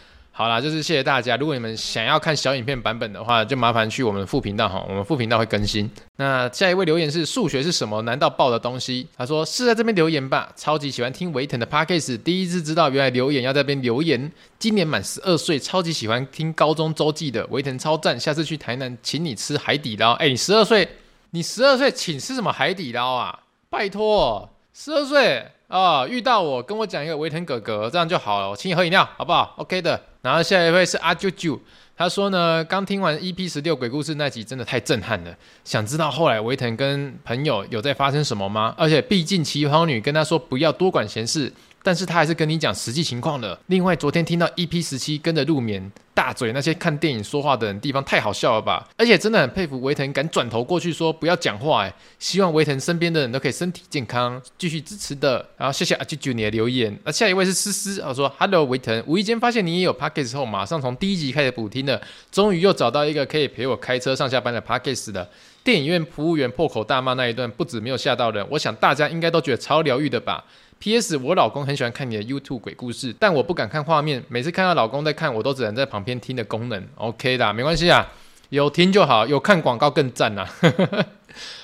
[0.41, 1.37] 好啦，就是谢谢大家。
[1.37, 5.91] 如果你们想要看小影片版本的话，就麻烦去我们副频道哈，我们副频道会更新。
[6.17, 8.01] 那下一位留言是数学是什么？
[8.01, 9.07] 难道爆的东西？
[9.19, 10.51] 他说是在这边留言吧。
[10.57, 14.33] 超级喜欢听维腾的 Podcast，第一次知道原来留言要在这边留言。
[14.59, 18.19] 今年满十二岁，超级喜欢听高中周记的维腾超赞。
[18.19, 20.13] 下次去台南请你吃海底捞。
[20.13, 20.89] 哎，你十二岁，
[21.33, 23.41] 你十二岁请吃什么海底捞啊？
[23.69, 28.51] 拜托，十二岁啊，遇到我跟我讲一个维腾哥哥，这样就好了。
[28.51, 30.03] 我请你喝饮料，好不好？OK 的。
[30.21, 31.57] 然后下一位是阿啾啾，
[31.97, 38.75] 他说呢，刚听完 EP 十六鬼故事那集，真的太震撼了，想知道后来维腾跟朋友有在发生什么吗？
[38.77, 41.53] 而且毕竟奇葩女跟他说不要多管闲事。
[41.83, 43.59] 但是他还是跟你讲实际情况了。
[43.67, 48.87] 另外，昨天听到 EP 十七跟着入眠，大嘴那些看电影说话的人地方太好笑了吧？
[48.97, 55.47] 而且真的很佩服维腾敢转头过去说不要讲话，哎，希望维腾身边的人都可以身体健康，继续支持的。
[55.57, 56.95] 然后谢谢阿啾啾你的留言。
[57.05, 62.01] 那下一位是思思，他说：“Hello，维腾，无意间发现你也有 Podcast 后，马上从第一集开始补听了，
[62.31, 65.27] 终于又找到一个可以陪我开车上下班的 Podcast 了。
[65.63, 70.45] 电影院服务员破口大骂那一段，不止没有吓到人，我想大家应该都觉得超疗愈的吧。”
[70.81, 71.19] P.S.
[71.19, 74.25] 我老公很喜欢看你的 YouTube 鬼故事，但我不敢看画面。
[74.29, 76.89] 每次看到老公在看，我都只能在旁边听的功能。
[76.95, 78.09] OK 的，没关系啊，
[78.49, 80.49] 有听就好，有看广告更赞啊。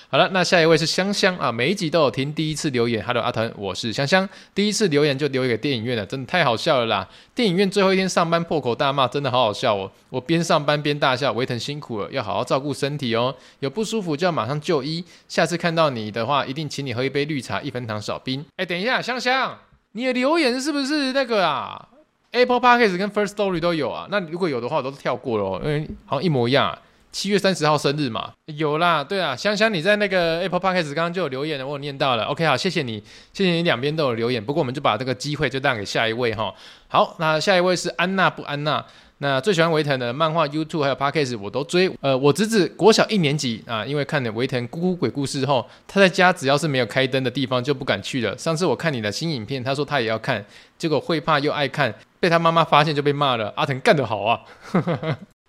[0.09, 2.33] 好了，那下一位是香香啊，每一集都有听。
[2.33, 4.27] 第一次留言，Hello 阿腾，我是香香。
[4.55, 7.09] 第一次留言就留给电影院了，真的太好笑了啦！
[7.35, 9.91] 电影院最后一天上班破口大骂，真的好好笑哦。
[10.11, 13.35] 我边上班边大笑，维腾辛苦了，要好好照顾身体哦。
[13.59, 15.05] 有不舒服就要马上就医。
[15.27, 18.45] 下次看到你的话，一定请你喝一杯绿茶，一分糖少冰。
[18.59, 19.59] 哎，等一下，香香，
[19.91, 21.89] 你的留言是不是那个啊
[22.31, 24.07] ？Apple Podcast 跟 First Story 都有啊？
[24.09, 26.79] 那如果有的话，我都跳过了哦，因为好像一模一样啊。
[27.17, 33.03] 七月三十号生日嘛，有啦，对啊，香香你在那个 Apple Podcast 刚刚就有留言了，我念到了，OK 好，谢谢你，
[33.33, 36.55] 谢谢你两边都有留言，不过我们就把这个机会就让给下一位哈。
[36.89, 38.85] 好，那下一位是安娜不安娜，
[39.17, 48.37] 那最喜欢维腾的漫画 YouTube 还有 Podcast 我都追，呃，我侄子国小一年级啊，因为看了维腾咕咕鬼故事后，他在家只要是没有开灯的地方就不敢去了。
[48.37, 50.45] 上次我看你的新影片，他说他也要看，
[50.77, 53.55] 结果会怕又爱看，被他妈妈发现就被骂了。
[53.57, 54.43] 阿腾干得好啊！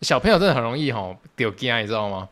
[0.02, 2.30] 小朋友真的很容易吼丢惊，你知道吗？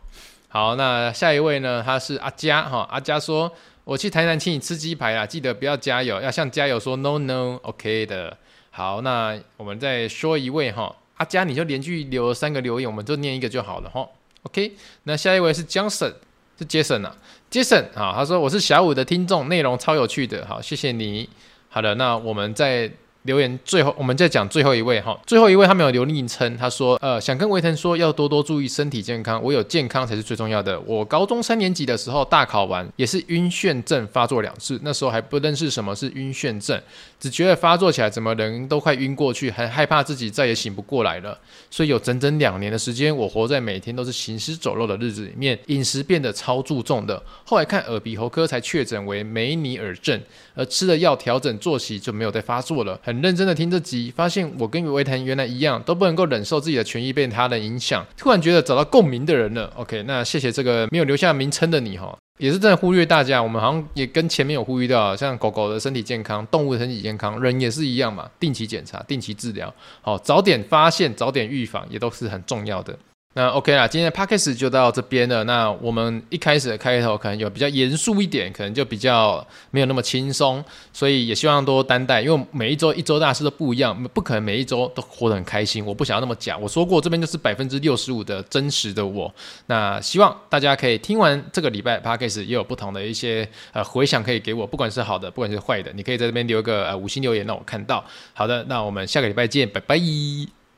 [0.47, 1.81] 好，那下一位呢？
[1.83, 3.51] 他是阿佳哈，阿佳说
[3.83, 8.37] ：“我去台南请你吃鸡排啦，记得不要加油，要向加油说 no no，OK、的。”
[8.69, 14.07] 好，那我们再说一位哈，阿佳你就连续留三个留言，我们就念一个就好了哈。
[14.43, 16.13] OK，那下一位是 Johnson，
[16.59, 17.17] 是 Jason 啊
[17.49, 21.27] ，Jason 啊，他说我是小五的听众，内容超有趣的，好，谢谢你。
[21.69, 22.91] 好的，那我们再。
[23.25, 30.79] 留言最后，我们再讲最后一位哈，最后一位他没有留昵称，他说，呃，想跟维腾说要多多注意身体健康，我有健康才是最重要的。
[30.81, 36.79] 我高中三年级的时候大考完，也是晕眩症发作两次，那时候还不认识什么是晕眩症，
[37.19, 41.37] 只觉得发作起来怎么人都快晕过去，还害怕自己再也醒不过来了。
[41.71, 47.21] 所以有整整两年的时间，我活在每天都是行尸走肉的日子里面，饮食变得超注重的。
[47.43, 50.21] 后来看耳鼻喉科才确诊为梅尼尔症，
[50.53, 52.99] 而吃了药调整作息就没有再发作了。
[53.03, 58.05] 很很认真的听这集，发现我跟维腾原来一样，都不能够忍受自己的权益被他人影响。
[58.17, 59.71] 突然觉得找到共鸣的人了。
[59.77, 63.41] OK，那谢谢这个没有留下名称的你哈，也是在忽略大家。
[63.41, 72.99] 我们好像也跟前面有呼吁到，像狗狗的身体健康，动物的身体健康，人也是一样嘛，定期检查，定期治疗，好，早点发现，早点预防，也都是很重要的。
[73.37, 75.43] 那 OK 啦，今天的 Podcast 就到这边了。
[75.43, 80.63] 那我们一开始的开头可能有比较严肃一点，可能就比较没有那么轻松，
[80.93, 85.85] 所以也希望多担待，因为每一周一周大事都不一样，不可能每一周都活得很开心。
[85.85, 89.29] 我不想要那么假，我说过这边就是百分之六十五的真实的我。
[89.65, 98.01] 那希望大家可以听完这个礼拜 Podcast 也有不同的一些呃回响可以给我，不管是好的，不管是坏的，你可以在这边留个呃五星留言让我看到。
[98.33, 99.99] 好的，那我们下个礼拜见，拜拜。